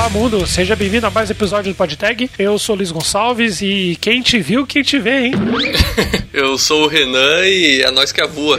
[0.00, 0.46] Olá, mundo!
[0.46, 2.30] Seja bem-vindo a mais um episódio do PodTag.
[2.38, 5.34] Eu sou o Luiz Gonçalves e quem te viu, quem te vê, hein?
[6.32, 8.58] Eu sou o Renan e é nós que voa.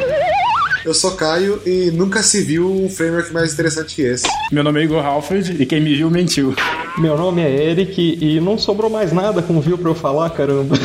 [0.86, 4.28] Eu sou Caio e nunca se viu um framework mais interessante que esse.
[4.52, 6.54] Meu nome é Igor Halford e quem me viu mentiu.
[7.00, 10.76] Meu nome é Eric e não sobrou mais nada com viu pra eu falar, caramba.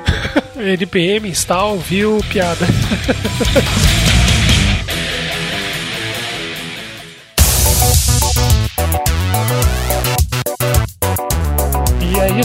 [0.54, 2.66] NPM, install, viu, piada.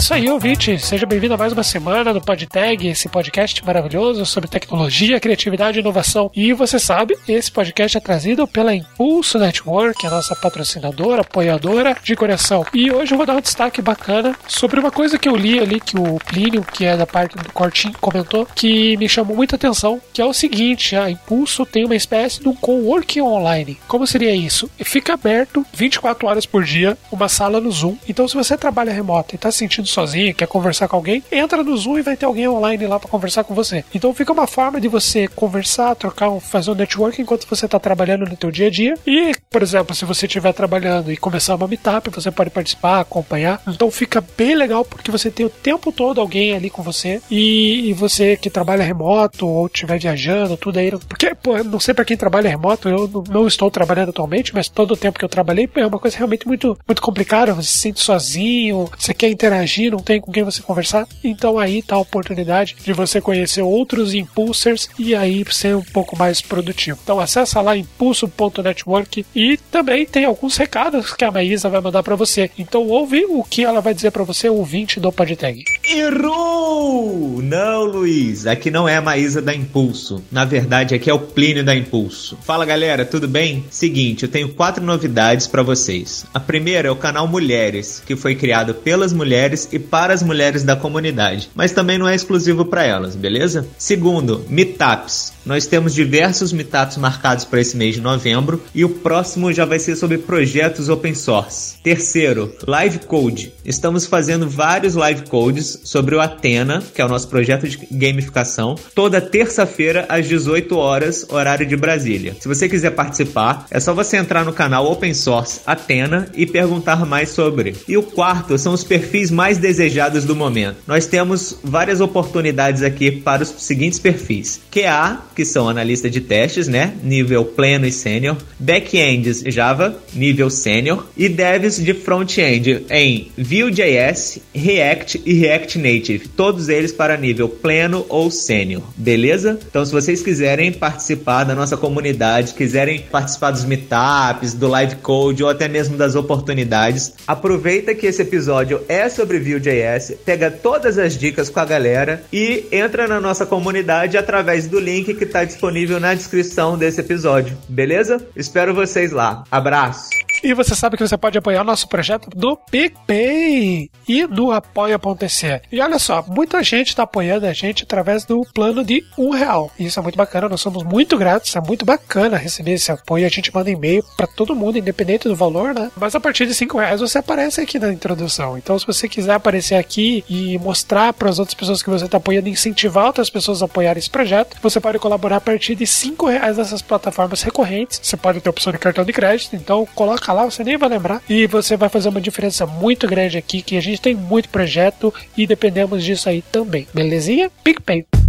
[0.00, 0.78] isso aí, ouvinte.
[0.78, 5.80] Seja bem-vindo a mais uma semana do PodTag, esse podcast maravilhoso sobre tecnologia, criatividade e
[5.80, 6.30] inovação.
[6.34, 12.16] E você sabe, esse podcast é trazido pela Impulso Network, a nossa patrocinadora, apoiadora de
[12.16, 12.64] coração.
[12.72, 15.78] E hoje eu vou dar um destaque bacana sobre uma coisa que eu li ali,
[15.78, 20.00] que o Plínio, que é da parte do Cortinho, comentou, que me chamou muita atenção,
[20.14, 23.78] que é o seguinte, a Impulso tem uma espécie de um coworking online.
[23.86, 24.70] Como seria isso?
[24.78, 27.98] Fica aberto 24 horas por dia, uma sala no Zoom.
[28.08, 31.62] Então se você trabalha remoto e está sentindo sentindo sozinho, quer conversar com alguém, entra
[31.62, 33.84] no Zoom e vai ter alguém online lá para conversar com você.
[33.94, 38.26] Então fica uma forma de você conversar, trocar, fazer um network enquanto você está trabalhando
[38.26, 38.94] no teu dia a dia.
[39.06, 43.60] E, por exemplo, se você estiver trabalhando e começar uma meetup, você pode participar, acompanhar.
[43.66, 47.88] Então fica bem legal porque você tem o tempo todo alguém ali com você e,
[47.88, 50.90] e você que trabalha remoto ou estiver viajando, tudo aí.
[50.90, 54.68] Porque, pô, não sei para quem trabalha remoto, eu não, não, estou trabalhando atualmente, mas
[54.68, 57.54] todo o tempo que eu trabalhei é uma coisa realmente muito, muito complicada.
[57.54, 61.06] Você se sente sozinho, você quer interagir não tem com quem você conversar.
[61.22, 66.18] Então aí tá a oportunidade de você conhecer outros impulsers e aí ser um pouco
[66.18, 66.98] mais produtivo.
[67.02, 72.16] Então acessa lá impulso.network e também tem alguns recados que a Maísa vai mandar para
[72.16, 72.50] você.
[72.58, 75.64] Então ouve o que ela vai dizer para você, ouvinte do PodTag.
[75.88, 77.40] Errou!
[77.42, 80.22] Não, Luiz, aqui não é a Maísa da Impulso.
[80.30, 82.38] Na verdade, aqui é o Plínio da Impulso.
[82.42, 83.64] Fala galera, tudo bem?
[83.70, 86.24] Seguinte, eu tenho quatro novidades para vocês.
[86.32, 90.62] A primeira é o canal Mulheres, que foi criado pelas mulheres e para as mulheres
[90.62, 93.66] da comunidade, mas também não é exclusivo para elas, beleza?
[93.78, 95.32] Segundo, meetups.
[95.44, 99.78] Nós temos diversos meetups marcados para esse mês de novembro e o próximo já vai
[99.78, 101.76] ser sobre projetos open source.
[101.82, 103.52] Terceiro, Live Code.
[103.64, 108.74] Estamos fazendo vários live codes sobre o Atena, que é o nosso projeto de gamificação,
[108.94, 112.36] toda terça-feira às 18 horas, horário de Brasília.
[112.38, 117.06] Se você quiser participar, é só você entrar no canal Open Source Atena e perguntar
[117.06, 117.74] mais sobre.
[117.88, 120.76] E o quarto são os perfis mais desejados do momento.
[120.86, 126.68] Nós temos várias oportunidades aqui para os seguintes perfis: QA, que são analistas de testes,
[126.68, 126.94] né?
[127.02, 128.36] Nível pleno e sênior.
[128.58, 131.06] Backends Java, nível sênior.
[131.16, 136.28] E devs de front-end em Vue.js, React e React Native.
[136.28, 138.82] Todos eles para nível pleno ou sênior.
[138.96, 139.58] Beleza?
[139.68, 145.42] Então, se vocês quiserem participar da nossa comunidade, quiserem participar dos meetups, do live code
[145.42, 151.16] ou até mesmo das oportunidades, aproveita que esse episódio é sobre Vue.js, pega todas as
[151.16, 156.00] dicas com a galera e entra na nossa comunidade através do link que está disponível
[156.00, 158.26] na descrição desse episódio, beleza?
[158.34, 159.44] Espero vocês lá.
[159.50, 160.08] Abraço!
[160.42, 165.60] E você sabe que você pode apoiar nosso projeto do PicPay e do apoia.se.
[165.70, 169.70] E olha só, muita gente está apoiando a gente através do plano de um real.
[169.78, 173.26] Isso é muito bacana, nós somos muito gratos, é muito bacana receber esse apoio.
[173.26, 175.90] A gente manda e-mail para todo mundo, independente do valor, né?
[175.96, 178.56] Mas a partir de cinco reais você aparece aqui na introdução.
[178.56, 182.16] Então, se você quiser aparecer aqui e mostrar para as outras pessoas que você está
[182.16, 186.26] apoiando, incentivar outras pessoas a apoiarem esse projeto, você pode colaborar a partir de cinco
[186.26, 188.00] reais nessas plataformas recorrentes.
[188.02, 191.22] Você pode ter opção de cartão de crédito, então coloca lá, você nem vai lembrar.
[191.28, 195.12] E você vai fazer uma diferença muito grande aqui, que a gente tem muito projeto
[195.36, 196.86] e dependemos disso aí também.
[196.94, 197.50] Belezinha?
[197.62, 198.19] PicPay.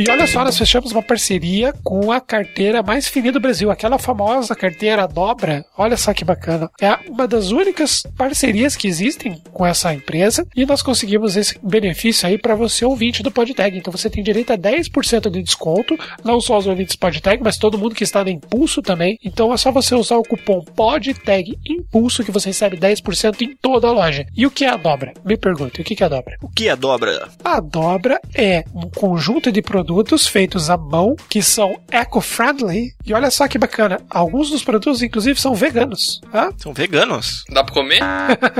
[0.00, 3.98] E olha só, nós fechamos uma parceria com a carteira mais fininha do Brasil, aquela
[3.98, 5.62] famosa carteira dobra.
[5.76, 6.70] Olha só que bacana.
[6.80, 12.26] É uma das únicas parcerias que existem com essa empresa e nós conseguimos esse benefício
[12.26, 13.76] aí para você ouvinte do PodTag.
[13.76, 17.76] Então você tem direito a 10% de desconto, não só os ouvintes PodTag, mas todo
[17.76, 19.18] mundo que está no Impulso também.
[19.22, 23.88] Então é só você usar o cupom PodTag Impulso que você recebe 10% em toda
[23.88, 24.24] a loja.
[24.34, 25.12] E o que é a dobra?
[25.22, 26.38] Me pergunte, o que é a dobra?
[26.40, 27.28] O que é a dobra?
[27.44, 32.94] A dobra é um conjunto de produtos produtos feitos à mão que são eco-friendly.
[33.04, 36.20] E olha só que bacana, alguns dos produtos, inclusive, são veganos.
[36.30, 36.52] Tá?
[36.58, 37.44] São veganos?
[37.50, 38.00] Dá pra comer?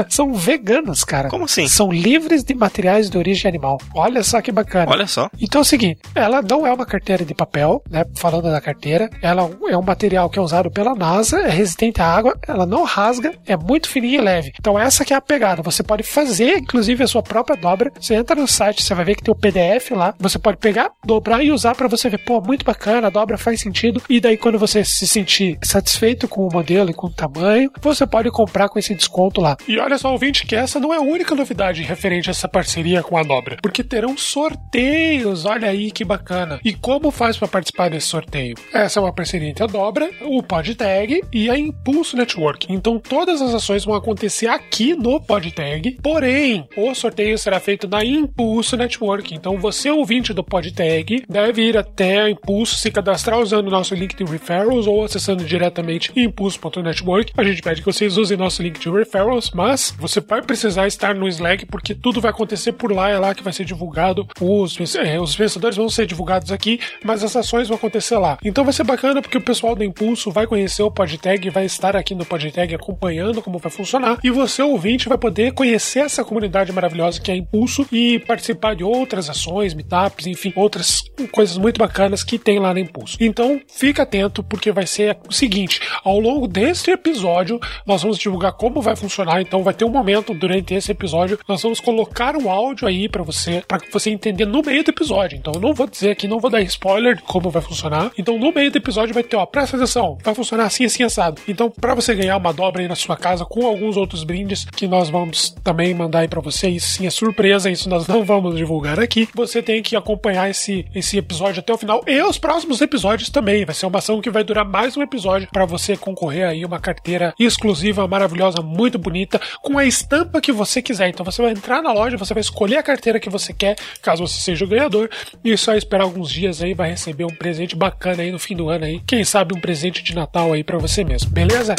[0.09, 1.29] são veganos, cara.
[1.29, 1.69] Como assim?
[1.69, 3.79] São livres de materiais de origem animal.
[3.95, 4.91] Olha só que bacana.
[4.91, 5.31] Olha só.
[5.41, 8.05] Então é o seguinte, ela não é uma carteira de papel, né?
[8.17, 12.07] Falando da carteira, ela é um material que é usado pela NASA, é resistente à
[12.07, 14.53] água, ela não rasga, é muito fininha e leve.
[14.59, 15.63] Então essa que é a pegada.
[15.63, 17.93] Você pode fazer, inclusive, a sua própria dobra.
[18.01, 20.15] Você entra no site, você vai ver que tem o PDF lá.
[20.19, 23.37] Você pode pegar, do dobrar e usar para você ver, pô, muito bacana, a dobra
[23.37, 24.03] faz sentido.
[24.09, 28.07] E daí, quando você se sentir satisfeito com o modelo e com o tamanho, você
[28.07, 29.57] pode comprar com esse desconto lá.
[29.69, 33.03] E olha só, ouvinte, que essa não é a única novidade referente a essa parceria
[33.03, 36.59] com a Dobra, porque terão sorteios, olha aí que bacana.
[36.65, 38.55] E como faz para participar desse sorteio?
[38.73, 42.67] Essa é uma parceria entre a Dobra, o PodTag e a Impulso Network.
[42.73, 48.03] Então todas as ações vão acontecer aqui no PodTag, porém, o sorteio será feito na
[48.03, 49.35] Impulso Network.
[49.35, 54.17] Então você, ouvinte do PodTag, deve ir até Impulso, se cadastrar usando o nosso link
[54.17, 57.33] de referrals ou acessando diretamente impulso.network.
[57.37, 61.15] A gente pede que vocês usem nosso link de referrals, mas você vai precisar estar
[61.15, 64.27] no Slack porque tudo vai acontecer por lá, é lá que vai ser divulgado.
[64.41, 68.39] Os, é, os vencedores vão ser divulgados aqui, mas as ações vão acontecer lá.
[68.45, 71.97] Então vai ser bacana porque o pessoal do Impulso vai conhecer o PodTag, vai estar
[71.97, 76.73] aqui no PodTag acompanhando como vai funcionar e você, ouvinte, vai poder conhecer essa comunidade
[76.73, 80.87] maravilhosa que é Impulso e participar de outras ações, meetups, enfim, outras
[81.33, 83.17] coisas muito bacanas que tem lá no Impulso.
[83.21, 88.53] Então fica atento porque vai ser o seguinte: ao longo deste episódio, nós vamos divulgar
[88.53, 89.41] como vai funcionar.
[89.41, 93.23] Então vai ter um momento durante esse episódio, nós vamos colocar um áudio aí para
[93.23, 95.37] você, para você entender no meio do episódio.
[95.37, 98.11] Então eu não vou dizer aqui, não vou dar spoiler de como vai funcionar.
[98.17, 101.41] Então no meio do episódio vai ter, ó, presta atenção, vai funcionar assim, assim, assado.
[101.47, 104.87] Então para você ganhar uma dobra aí na sua casa com alguns outros brindes que
[104.87, 108.57] nós vamos também mandar aí para você, isso sim é surpresa, isso nós não vamos
[108.57, 109.29] divulgar aqui.
[109.35, 113.65] Você tem que acompanhar esse, esse episódio até o final e os próximos episódios também.
[113.65, 116.79] Vai ser uma ação que vai durar mais um episódio para você concorrer aí uma
[116.79, 121.09] carteira exclusiva, maravilhosa, muito bonita, com a estampa que você quiser.
[121.09, 124.27] Então você vai entrar na loja, você vai escolher a carteira que você quer, caso
[124.27, 125.09] você seja o ganhador,
[125.45, 128.69] e só esperar alguns dias aí vai receber um presente bacana aí no fim do
[128.69, 129.01] ano aí.
[129.07, 131.75] Quem sabe um presente de Natal aí para você mesmo, beleza?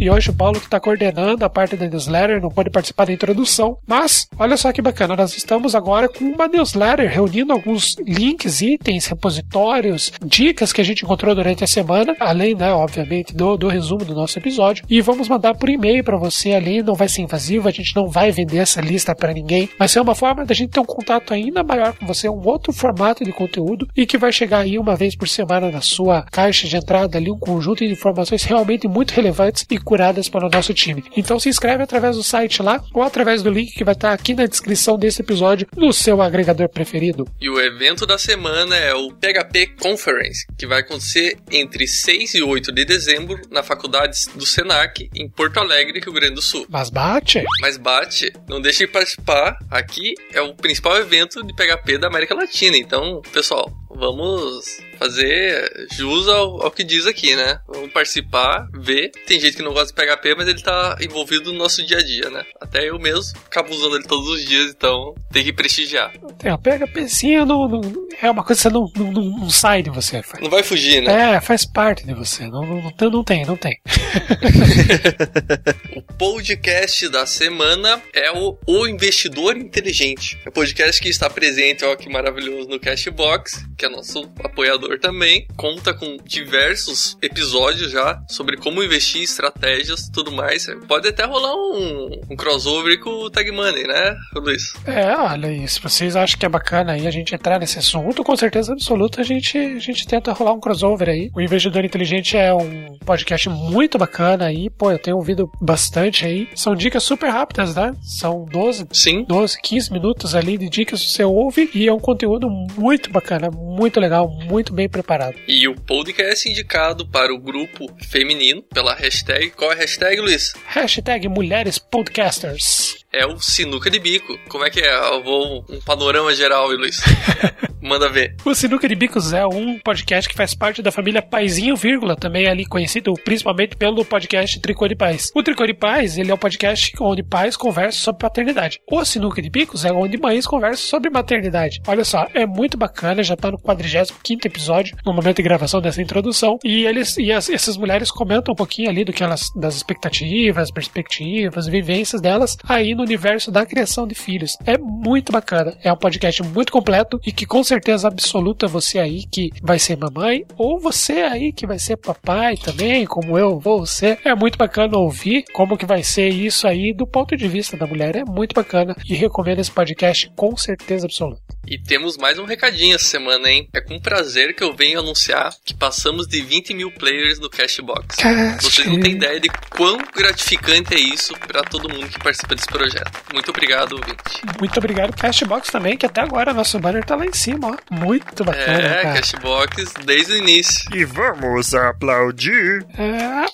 [0.00, 3.12] E hoje o Paulo que está coordenando a parte da newsletter não pode participar da
[3.12, 3.76] introdução.
[3.86, 9.04] Mas, olha só que bacana, nós estamos agora com uma newsletter reunindo alguns links, itens,
[9.04, 14.02] repositórios, dicas que a gente encontrou durante a semana, além, né, obviamente, do, do resumo
[14.02, 14.86] do nosso episódio.
[14.88, 18.08] E vamos mandar por e-mail para você ali, não vai ser invasivo, a gente não
[18.08, 19.68] vai vender essa lista para ninguém.
[19.78, 22.72] Vai ser uma forma da gente ter um contato ainda maior com você, um outro
[22.72, 26.66] formato de conteúdo e que vai chegar aí uma vez por semana na sua caixa
[26.66, 30.72] de entrada ali um conjunto de informações realmente muito relevantes e curadas para o nosso
[30.72, 31.02] time.
[31.16, 34.34] Então se inscreve através do site lá ou através do link que vai estar aqui
[34.34, 37.26] na descrição desse episódio no seu agregador preferido.
[37.40, 42.42] E o evento da semana é o PHP Conference, que vai acontecer entre 6 e
[42.42, 46.66] 8 de dezembro na faculdade do Senac, em Porto Alegre, Rio Grande do Sul.
[46.68, 47.42] Mas bate!
[47.60, 49.58] Mas bate, não deixe de participar.
[49.68, 52.76] Aqui é o principal evento de PHP da América Latina.
[52.76, 57.58] Então, pessoal, vamos fazer jus ao, ao, que diz aqui, né?
[57.66, 59.10] Vamos participar, ver.
[59.26, 62.02] Tem gente que não gosta de PHP, mas ele tá envolvido no nosso dia a
[62.02, 62.44] dia, né?
[62.60, 66.12] Até eu mesmo acabo usando ele todos os dias, então tem que prestigiar.
[66.38, 67.80] Tem, PHPzinho não, não,
[68.20, 70.22] é uma coisa que você não, não, não, sai de você.
[70.40, 71.36] Não vai fugir, né?
[71.36, 72.46] É, faz parte de você.
[72.46, 73.80] Não, não, não, não tem, não tem.
[75.96, 80.38] o podcast da semana é o O Investidor Inteligente.
[80.44, 84.98] É o podcast que está presente, ó, que maravilhoso, no Cashbox, que é nosso apoiador
[84.98, 85.46] também.
[85.56, 90.66] Conta com diversos episódios já sobre como investir, estratégias tudo mais.
[90.86, 94.74] Pode até rolar um, um crossover com o Tag Money, né, Luiz?
[94.84, 95.66] É, olha aí.
[95.66, 99.22] Se vocês acham que é bacana aí a gente entrar nesse assunto, com certeza absoluta
[99.22, 101.30] a gente, a gente tenta rolar um crossover aí.
[101.34, 104.68] O Investidor Inteligente é um podcast muito bacana aí.
[104.68, 106.48] Pô, eu tenho ouvido bastante aí.
[106.54, 107.94] São dicas super rápidas, né?
[108.02, 109.24] São 12, Sim.
[109.26, 113.50] 12 15 minutos ali de dicas que você ouve e é um conteúdo muito bacana,
[113.50, 113.69] muito
[114.00, 115.36] legal, muito bem preparado.
[115.46, 119.50] E o podcast indicado para o grupo feminino pela hashtag.
[119.50, 120.52] Qual é a hashtag, Luiz?
[120.66, 122.96] Hashtag Mulheres Podcasters.
[123.12, 124.38] É o Sinuca de Bico.
[124.48, 124.94] Como é que é?
[124.94, 127.00] Eu vou um panorama geral, Luiz.
[127.82, 128.36] Manda ver.
[128.44, 132.46] O Sinuca de Bicos é um podcast que faz parte da família Paizinho, vírgula, também
[132.46, 135.30] ali conhecido principalmente pelo podcast Tricô de Pais.
[135.34, 138.80] O Tricô de Pais, ele é um podcast onde pais conversam sobre paternidade.
[138.90, 141.80] O Sinuca de Bicos é onde mães conversam sobre maternidade.
[141.86, 146.02] Olha só, é muito bacana, já tá no 45 episódio, no momento de gravação dessa
[146.02, 149.76] introdução, e eles e as, essas mulheres comentam um pouquinho ali do que elas das
[149.76, 154.56] expectativas, perspectivas, vivências delas aí no universo da criação de filhos.
[154.66, 155.76] É muito bacana.
[155.82, 159.96] É um podcast muito completo e que com certeza absoluta você aí que vai ser
[159.96, 164.18] mamãe ou você aí que vai ser papai também, como eu vou ser.
[164.24, 167.86] É muito bacana ouvir como que vai ser isso aí do ponto de vista da
[167.86, 168.16] mulher.
[168.16, 171.40] É muito bacana e recomendo esse podcast com certeza absoluta.
[171.64, 173.68] E temos mais um recadinho essa semana, hein?
[173.72, 178.16] É com prazer que eu venho anunciar que passamos de 20 mil players no Cashbox.
[178.16, 178.64] Cash.
[178.64, 182.66] Vocês não têm ideia de quão gratificante é isso para todo mundo que participa desse
[182.66, 183.12] projeto.
[183.32, 184.42] Muito obrigado, ouvinte.
[184.58, 187.59] Muito obrigado, Cashbox também, que até agora nosso banner tá lá em cima
[187.90, 189.14] muito bacana, É, cara.
[189.20, 190.94] Cashbox desde o início.
[190.96, 192.84] E vamos aplaudir.
[192.98, 193.46] É.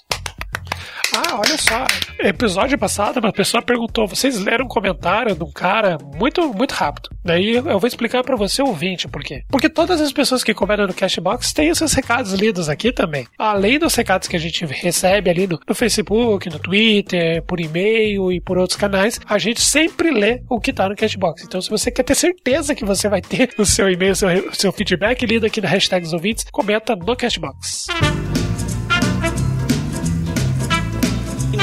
[1.16, 1.86] Ah, olha só.
[2.18, 7.08] Episódio passado, uma pessoa perguntou: vocês leram um comentário de um cara muito, muito rápido.
[7.24, 9.42] Daí eu vou explicar pra você, ouvinte, por quê.
[9.48, 13.26] Porque todas as pessoas que comentam no Cashbox têm seus recados lidos aqui também.
[13.38, 18.30] Além dos recados que a gente recebe ali no, no Facebook, no Twitter, por e-mail
[18.30, 21.44] e por outros canais, a gente sempre lê o que tá no Cashbox.
[21.44, 24.70] Então, se você quer ter certeza que você vai ter o seu e-mail, seu, seu
[24.70, 27.86] feedback lido aqui na hashtag ouvintes, comenta no Cashbox.
[27.90, 28.35] E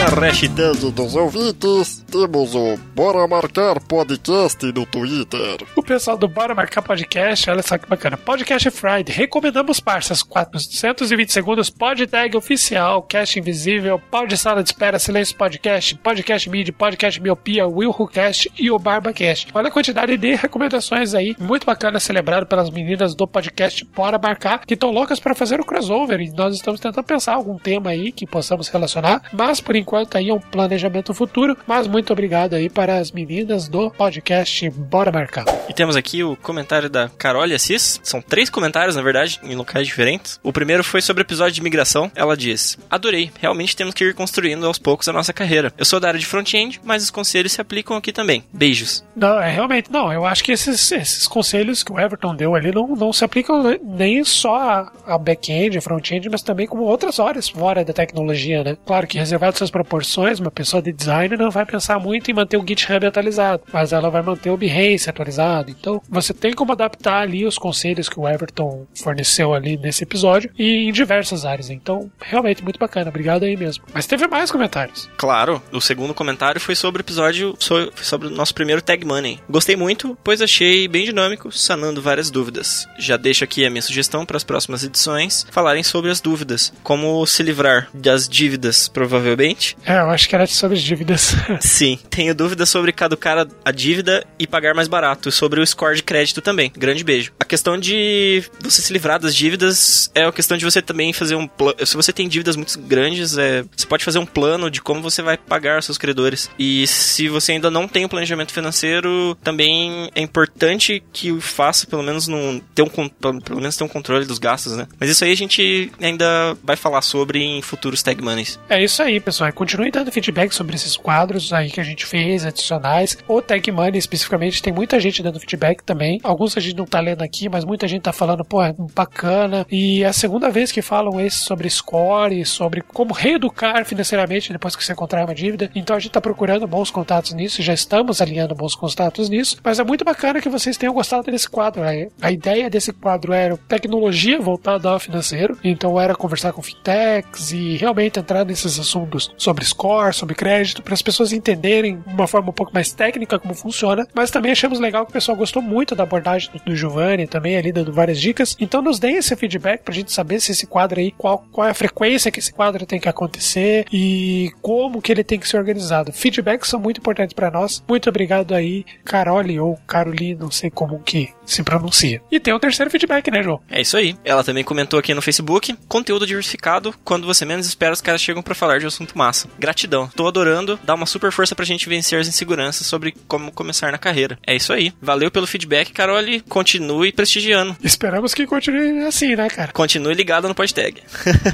[0.03, 5.65] na hashtag dos ouvintes, temos o Bora Marcar Podcast no Twitter.
[5.77, 8.17] O pessoal do Bora Marcar Podcast, olha só que bacana.
[8.17, 15.00] Podcast Friday, recomendamos parças 420 segundos, pod tag oficial, cast invisível, pod sala de espera,
[15.00, 19.51] silêncio podcast, podcast mid, podcast miopia, Will Who Cast e o BarbaCast.
[19.53, 24.65] Olha a quantidade de recomendações aí, muito bacana celebrado pelas meninas do podcast Bora Marcar,
[24.65, 28.12] que estão loucas para fazer o crossover e nós estamos tentando pensar algum tema aí
[28.12, 32.69] que possamos relacionar, mas por enquanto aí é um planejamento futuro, mas muito obrigado aí
[32.69, 35.45] para as meninas do podcast Bora Marcar.
[35.69, 38.00] E temos aqui o comentário da Carol Assis.
[38.03, 40.39] São três comentários, na verdade, em locais diferentes.
[40.43, 42.12] O primeiro foi sobre o episódio de migração.
[42.15, 45.73] Ela diz: Adorei, realmente temos que ir construindo aos poucos a nossa carreira.
[45.77, 48.43] Eu sou da área de front-end, mas os conselhos se aplicam aqui também.
[48.51, 49.03] Beijos.
[49.15, 52.71] Não, é realmente, não, eu acho que esses, esses conselhos que o Everton deu ali
[52.71, 57.50] não, não se aplicam nem só a, a back-end, front-end, mas também como outras áreas
[57.50, 58.77] fora da tecnologia, né?
[58.85, 62.57] Claro que reservado suas proporções, uma pessoa de design não vai pensar muito em manter
[62.57, 65.69] o GitHub atualizado, mas ela vai manter o Behance atualizado.
[65.69, 70.49] Então, você tem como adaptar ali os conselhos que o Everton forneceu ali nesse episódio
[70.57, 71.69] e em diversas áreas.
[71.69, 73.09] Então, realmente muito bacana.
[73.09, 73.83] Obrigado aí mesmo.
[73.93, 75.09] Mas teve mais comentários.
[75.17, 79.39] Claro, o segundo comentário foi sobre o episódio, sobre o nosso primeiro Tag Money.
[79.49, 82.87] Gostei muito, pois achei bem dinâmico, sanando várias dúvidas.
[82.97, 87.25] Já deixo aqui a minha sugestão para as próximas edições falarem sobre as dúvidas, como
[87.25, 89.62] se livrar das dívidas, provavelmente.
[89.86, 91.36] É, eu acho que era sobre as dívidas.
[91.62, 96.03] Sim, tenho dúvidas sobre caducar a dívida e pagar mais barato, sobre o score de
[96.03, 96.72] crédito também.
[96.75, 97.32] Grande beijo.
[97.39, 101.36] A questão de você se livrar das dívidas é a questão de você também fazer
[101.36, 101.75] um plano.
[101.86, 105.22] Se você tem dívidas muito grandes, é, você pode fazer um plano de como você
[105.22, 106.50] vai pagar seus credores.
[106.58, 111.86] E se você ainda não tem um planejamento financeiro, também é importante que o faça,
[111.88, 114.88] pelo menos, num, ter um, pelo menos ter um controle dos gastos, né?
[115.00, 118.60] Mas isso aí a gente ainda vai falar sobre em futuros Tag Moneys.
[118.70, 119.50] É isso aí, pessoal.
[119.53, 123.17] Continue dando feedback sobre esses quadros aí que a gente fez, adicionais.
[123.27, 126.19] O Tech Money, especificamente, tem muita gente dando feedback também.
[126.24, 129.65] Alguns a gente não tá lendo aqui, mas muita gente tá falando, pô, é bacana.
[129.72, 134.75] E é a segunda vez que falam esse sobre score, sobre como reeducar financeiramente depois
[134.75, 135.69] que você contrai uma dívida.
[135.75, 139.57] Então a gente tá procurando bons contatos nisso, já estamos alinhando bons contatos nisso.
[139.63, 141.83] Mas é muito bacana que vocês tenham gostado desse quadro.
[141.83, 145.57] A- A ideia desse quadro era tecnologia voltada ao financeiro.
[145.63, 150.93] Então era conversar com fintechs e realmente entrar nesses assuntos sobre score, sobre crédito, para
[150.93, 154.07] as pessoas entenderem de uma forma um pouco mais técnica como funciona.
[154.13, 157.57] Mas também achamos legal que o pessoal gostou muito da abordagem do, do Giovanni, também
[157.57, 158.55] ali dando várias dicas.
[158.59, 161.71] Então nos deem esse feedback pra gente saber se esse quadro aí, qual, qual é
[161.71, 165.57] a frequência que esse quadro tem que acontecer e como que ele tem que ser
[165.57, 166.12] organizado.
[166.12, 167.83] Feedbacks são muito importantes para nós.
[167.88, 172.21] Muito obrigado aí, Carole ou Caroline, não sei como que se pronuncia.
[172.31, 173.62] E tem o terceiro feedback, né, João?
[173.69, 174.15] É isso aí.
[174.23, 178.41] Ela também comentou aqui no Facebook: conteúdo diversificado, quando você menos espera, os caras chegam
[178.41, 179.32] pra falar de um assunto massa.
[179.57, 180.07] Gratidão.
[180.15, 183.97] Tô adorando, dá uma super força pra gente vencer as inseguranças sobre como começar na
[183.97, 184.37] carreira.
[184.45, 184.93] É isso aí.
[185.01, 186.41] Valeu pelo feedback, Carole.
[186.41, 187.75] Continue prestigiando.
[187.83, 189.71] Esperamos que continue assim, né, cara?
[189.71, 191.01] Continue ligado no PodTag.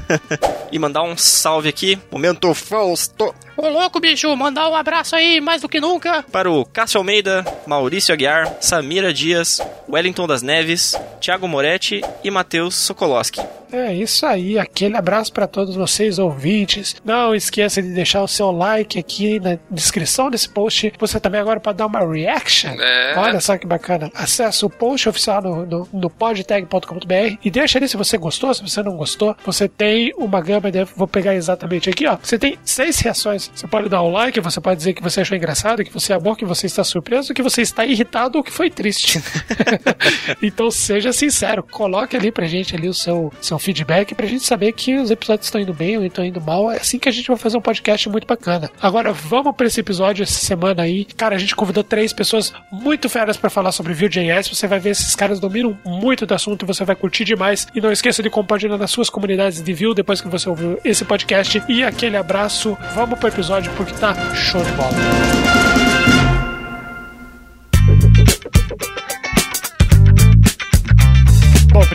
[0.72, 3.34] e mandar um salve aqui Momento Fausto.
[3.62, 6.24] Ô louco, bicho, mandar um abraço aí, mais do que nunca.
[6.32, 12.74] para o Cássio Almeida, Maurício Aguiar, Samira Dias, Wellington das Neves, Thiago Moretti e Matheus
[12.76, 13.42] Sokolowski.
[13.72, 16.96] É isso aí, aquele abraço para todos vocês ouvintes.
[17.06, 20.92] Não esqueça de deixar o seu like aqui na descrição desse post.
[20.98, 22.72] Você também agora pode dar uma reaction.
[22.80, 23.14] É.
[23.16, 24.10] Olha só que bacana.
[24.16, 28.64] Acesse o post oficial no, no, no podtag.com.br e deixa ali se você gostou, se
[28.64, 29.36] você não gostou.
[29.46, 30.84] Você tem uma gama de.
[30.96, 32.18] Vou pegar exatamente aqui, ó.
[32.22, 33.49] Você tem seis reações.
[33.54, 36.36] Você pode dar um like, você pode dizer que você achou engraçado, que você amou,
[36.36, 39.22] que você está surpreso, que você está irritado ou que foi triste.
[40.42, 44.72] então seja sincero, coloque ali pra gente ali o seu, seu feedback pra gente saber
[44.74, 46.72] que os episódios estão indo bem ou estão indo mal.
[46.72, 48.70] É assim que a gente vai fazer um podcast muito bacana.
[48.82, 51.06] Agora vamos pra esse episódio essa semana aí.
[51.06, 54.48] Cara, a gente convidou três pessoas muito feras pra falar sobre Vue.js.
[54.48, 57.68] Você vai ver esses caras dominam muito do assunto, você vai curtir demais.
[57.74, 61.06] E não esqueça de compartilhar nas suas comunidades de Vue depois que você ouviu esse
[61.06, 61.62] podcast.
[61.68, 62.78] E aquele abraço.
[62.94, 65.89] Vamos pro episódio porque tá show de bola.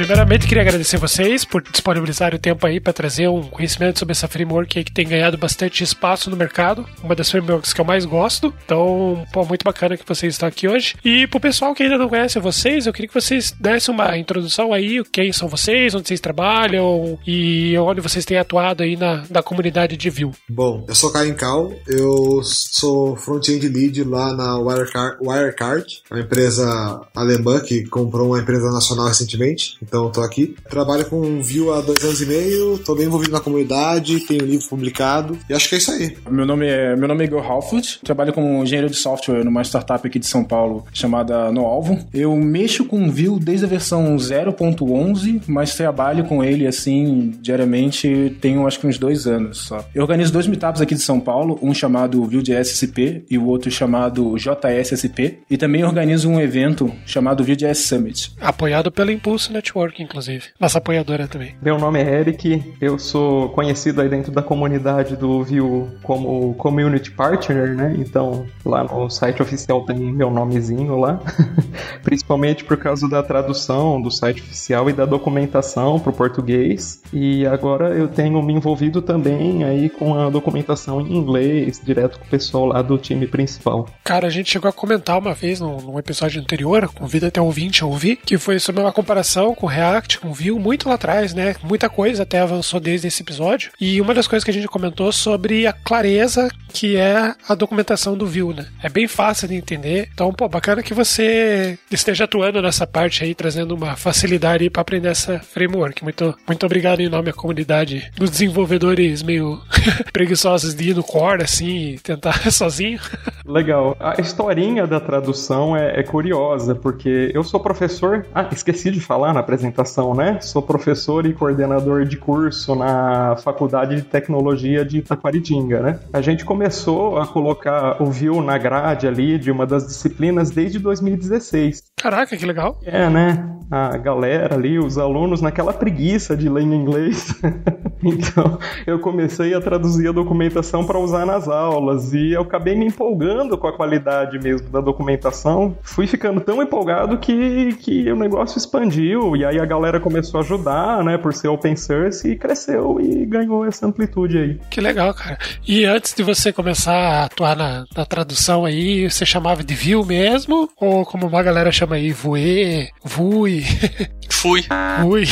[0.04, 4.28] Primeiramente queria agradecer vocês por disponibilizar o tempo aí para trazer um conhecimento sobre essa
[4.28, 8.04] framework aí que tem ganhado bastante espaço no mercado, uma das frameworks que eu mais
[8.04, 8.52] gosto.
[8.66, 10.94] Então, pô, muito bacana que vocês estão aqui hoje.
[11.02, 14.74] E pro pessoal que ainda não conhece vocês, eu queria que vocês dessem uma introdução
[14.74, 19.42] aí, quem são vocês, onde vocês trabalham e onde vocês têm atuado aí na, na
[19.42, 20.32] comunidade de Vue.
[20.50, 27.00] Bom, eu sou Caio Cal, eu sou front-end lead lá na Wirecard, Wirecard, uma empresa
[27.16, 30.54] alemã que comprou uma empresa nacional recentemente, então estou aqui.
[30.68, 34.46] Trabalho com Vue há dois anos e meio, estou bem envolvido na comunidade, tenho um
[34.46, 36.16] livro publicado e acho que é isso aí.
[36.30, 40.06] Meu nome é, meu nome é Igor Halford, trabalho como engenheiro de software numa startup
[40.06, 41.98] aqui de São Paulo chamada No Alvo.
[42.12, 48.66] Eu mexo com Vue desde a versão 0.11, mas trabalho com ele assim diariamente tenho
[48.66, 49.84] acho que uns dois anos só.
[49.94, 53.70] Eu organizo dois meetups aqui de São Paulo, um chamado Vue.js SP e o outro
[53.70, 58.32] chamado JSSP, e também organizo um evento chamado Vue.js Summit.
[58.40, 60.48] Apoiado pela Impulso Network, inclusive.
[60.58, 61.54] Nossa apoiadora também.
[61.60, 67.10] Meu nome é Eric, eu sou conhecido aí dentro da comunidade do Vue como Community
[67.10, 67.94] Partner, né?
[67.98, 71.20] Então, lá no site oficial tem meu nomezinho lá,
[72.02, 77.02] principalmente por causa da tradução do site oficial e da documentação para o português.
[77.12, 82.24] E agora eu tenho me envolvido também aí com a documentação em inglês, direto com
[82.24, 83.88] o pessoal lá do time principal.
[84.02, 87.82] Cara, a gente chegou a comentar uma vez num, num episódio anterior, convido até ouvinte
[87.82, 91.56] a ouvir, que foi sobre uma comparação com React, com Vue, muito lá atrás, né?
[91.62, 93.70] Muita coisa até avançou desde esse episódio.
[93.80, 98.16] E uma das coisas que a gente comentou sobre a clareza que é a documentação
[98.16, 98.66] do Vue, né?
[98.82, 100.08] É bem fácil de entender.
[100.12, 105.08] Então, pô, bacana que você esteja atuando nessa parte aí, trazendo uma facilidade para aprender
[105.08, 106.02] essa framework.
[106.02, 109.62] Muito, muito obrigado em nome da comunidade dos desenvolvedores meio
[110.12, 112.98] preguiçosos de ir no core, assim, e tentar sozinho.
[113.46, 113.94] Legal.
[114.00, 118.26] A historinha da tradução é, é, curiosa, porque eu sou professor.
[118.34, 120.40] Ah, esqueci de falar na apresentação, né?
[120.40, 126.00] Sou professor e coordenador de curso na Faculdade de Tecnologia de Itaquaritinga, né?
[126.12, 130.78] A gente começou a colocar o Vue na grade ali de uma das disciplinas desde
[130.78, 131.82] 2016.
[131.96, 132.78] Caraca, que legal.
[132.82, 133.50] É, né?
[133.70, 137.34] A galera ali, os alunos, naquela preguiça de ler em inglês.
[138.02, 142.86] então, eu comecei a traduzir a documentação para usar nas aulas e eu acabei me
[142.86, 145.76] empolgando com a qualidade mesmo da documentação.
[145.82, 150.42] Fui ficando tão empolgado que, que o negócio expandiu e aí a galera começou a
[150.42, 154.60] ajudar, né, por ser open source e cresceu e ganhou essa amplitude aí.
[154.70, 155.38] Que legal, cara.
[155.66, 160.04] E antes de você começar a atuar na, na tradução aí, você chamava de Vue
[160.06, 160.68] mesmo?
[160.80, 163.64] Ou como uma galera chama aí, Vue, Vui?
[164.30, 164.62] Fui.
[165.00, 165.24] Fui.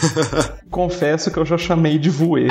[0.70, 2.46] Confesso que eu já chamei de Vue.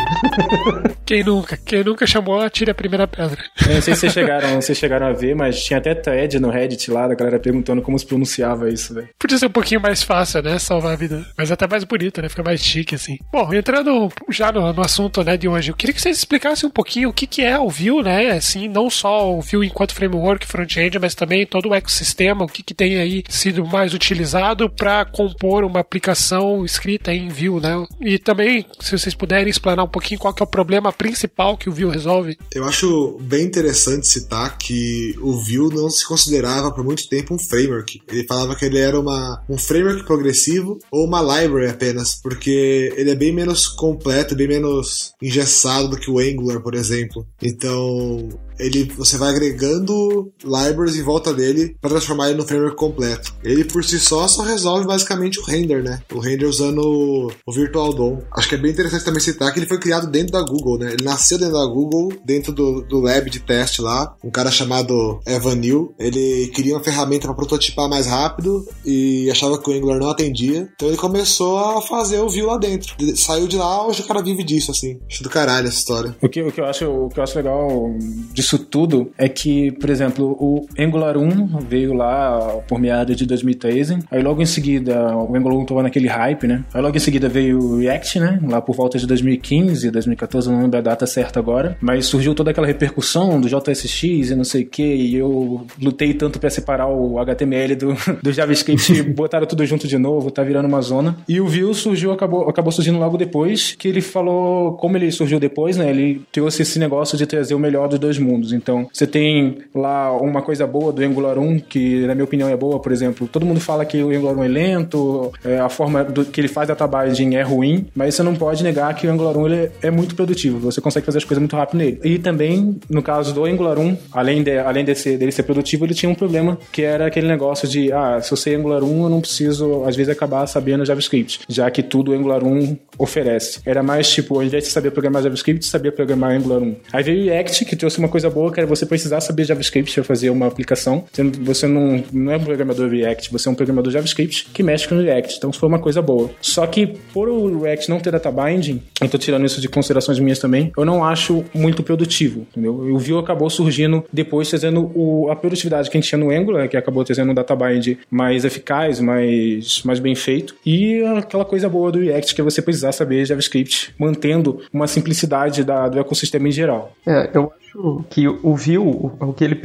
[1.06, 1.58] Quem nunca?
[1.58, 3.42] Quem nunca chamou, atire a primeira pedra.
[3.68, 6.50] Eu não sei se vocês chegaram, vocês chegaram a ver, mas tinha até thread no
[6.50, 9.10] Reddit lá, da galera perguntando como se pronunciava isso, velho.
[9.18, 10.60] Podia ser um pouquinho mais fácil, né?
[10.60, 11.26] Salvar a vida.
[11.38, 12.28] Mas até mais bonito, né?
[12.28, 13.18] Fica mais chique, assim.
[13.32, 16.72] Bom, entrando já no, no assunto, né, de hoje, eu queria que vocês explicassem um
[16.72, 18.32] pouquinho o que, que é o Vue, né?
[18.32, 22.62] Assim, não só o Vue enquanto framework front-end, mas também todo o ecossistema, o que,
[22.62, 27.86] que tem aí sido mais utilizado para compor uma aplicação escrita em Vue, né?
[28.02, 31.70] E também, se vocês puderem explanar um pouquinho qual que é o problema principal que
[31.70, 32.38] o Vue resolve.
[32.54, 34.73] Eu acho bem interessante citar que
[35.22, 38.02] o Vue não se considerava por muito tempo um framework.
[38.08, 43.12] Ele falava que ele era uma, um framework progressivo ou uma library apenas, porque ele
[43.12, 47.26] é bem menos completo, bem menos engessado do que o Angular, por exemplo.
[47.42, 48.30] Então,
[48.60, 53.34] ele você vai agregando libraries em volta dele para transformar ele no framework completo.
[53.44, 56.02] Ele por si só só resolve basicamente o render, né?
[56.14, 58.20] O render usando o Virtual DOM.
[58.32, 60.94] Acho que é bem interessante também citar que ele foi criado dentro da Google, né?
[60.94, 64.16] Ele nasceu dentro da Google, dentro do, do lab de teste lá.
[64.24, 65.94] Um cara chamado Evan New.
[65.98, 70.70] Ele queria uma ferramenta para prototipar mais rápido e achava que o Angular não atendia.
[70.76, 72.96] Então ele começou a fazer o Vue lá dentro.
[73.00, 75.00] Ele saiu de lá, hoje o cara vive disso, assim.
[75.10, 76.16] Acho do caralho essa história.
[76.22, 77.96] O que, o que, eu, acho, o que eu acho legal
[78.44, 84.00] disso tudo é que, por exemplo, o Angular 1 veio lá por meados de 2013.
[84.12, 86.64] Aí logo em seguida, o Angular 1 tava naquele hype, né?
[86.74, 88.40] Aí logo em seguida veio o React, né?
[88.44, 91.78] Lá por volta de 2015, 2014, não lembro a data certa agora.
[91.80, 94.84] Mas surgiu toda aquela repercussão do JSX e não sei o que.
[94.84, 99.98] E eu lutei tanto para separar o HTML do, do JavaScript botaram tudo junto de
[99.98, 101.16] novo, tá virando uma zona.
[101.28, 105.40] E o Vue surgiu, acabou, acabou surgindo logo depois, que ele falou, como ele surgiu
[105.40, 105.90] depois, né?
[105.90, 108.54] Ele trouxe esse negócio de trazer o melhor dos dois mundos mundos.
[108.54, 112.58] Então, você tem lá uma coisa boa do Angular 1, que na minha opinião é
[112.58, 113.28] boa, por exemplo.
[113.28, 116.48] Todo mundo fala que o Angular 1 é lento, é, a forma do, que ele
[116.48, 119.72] faz a tabagem é ruim, mas você não pode negar que o Angular 1 ele
[119.82, 120.60] é muito produtivo.
[120.60, 122.00] Você consegue fazer as coisas muito rápido nele.
[122.04, 125.86] E também, no caso do Angular 1, além, de, além de ser, dele ser produtivo,
[125.86, 129.04] ele tinha um problema que era aquele negócio de, ah, se eu sei Angular 1,
[129.04, 133.60] eu não preciso, às vezes, acabar sabendo JavaScript, já que tudo o Angular 1 oferece.
[133.66, 136.76] Era mais tipo, ao invés de saber programar JavaScript, sabia programar Angular 1.
[136.92, 139.94] Aí veio o React, que trouxe uma coisa boa, que era você precisar saber JavaScript
[139.94, 141.06] para fazer uma aplicação.
[141.42, 145.00] Você não, não é um programador React, você é um programador JavaScript que mexe com
[145.00, 145.38] React.
[145.38, 146.30] Então, isso foi uma coisa boa.
[146.42, 150.20] Só que, por o React não ter data binding, eu tô tirando isso de considerações
[150.20, 152.74] minhas também, eu não acho muito produtivo, entendeu?
[152.74, 156.68] O Vue acabou surgindo depois, trazendo o, a produtividade que a gente tinha no Angular,
[156.68, 161.68] que acabou trazendo um data bind mais eficaz, mais, mais bem feito, e aquela coisa
[161.70, 166.48] boa do React, que é você precisar saber JavaScript, mantendo uma simplicidade da, do ecossistema
[166.48, 166.94] em geral.
[167.06, 169.56] É, eu acho que o Vue, o que ele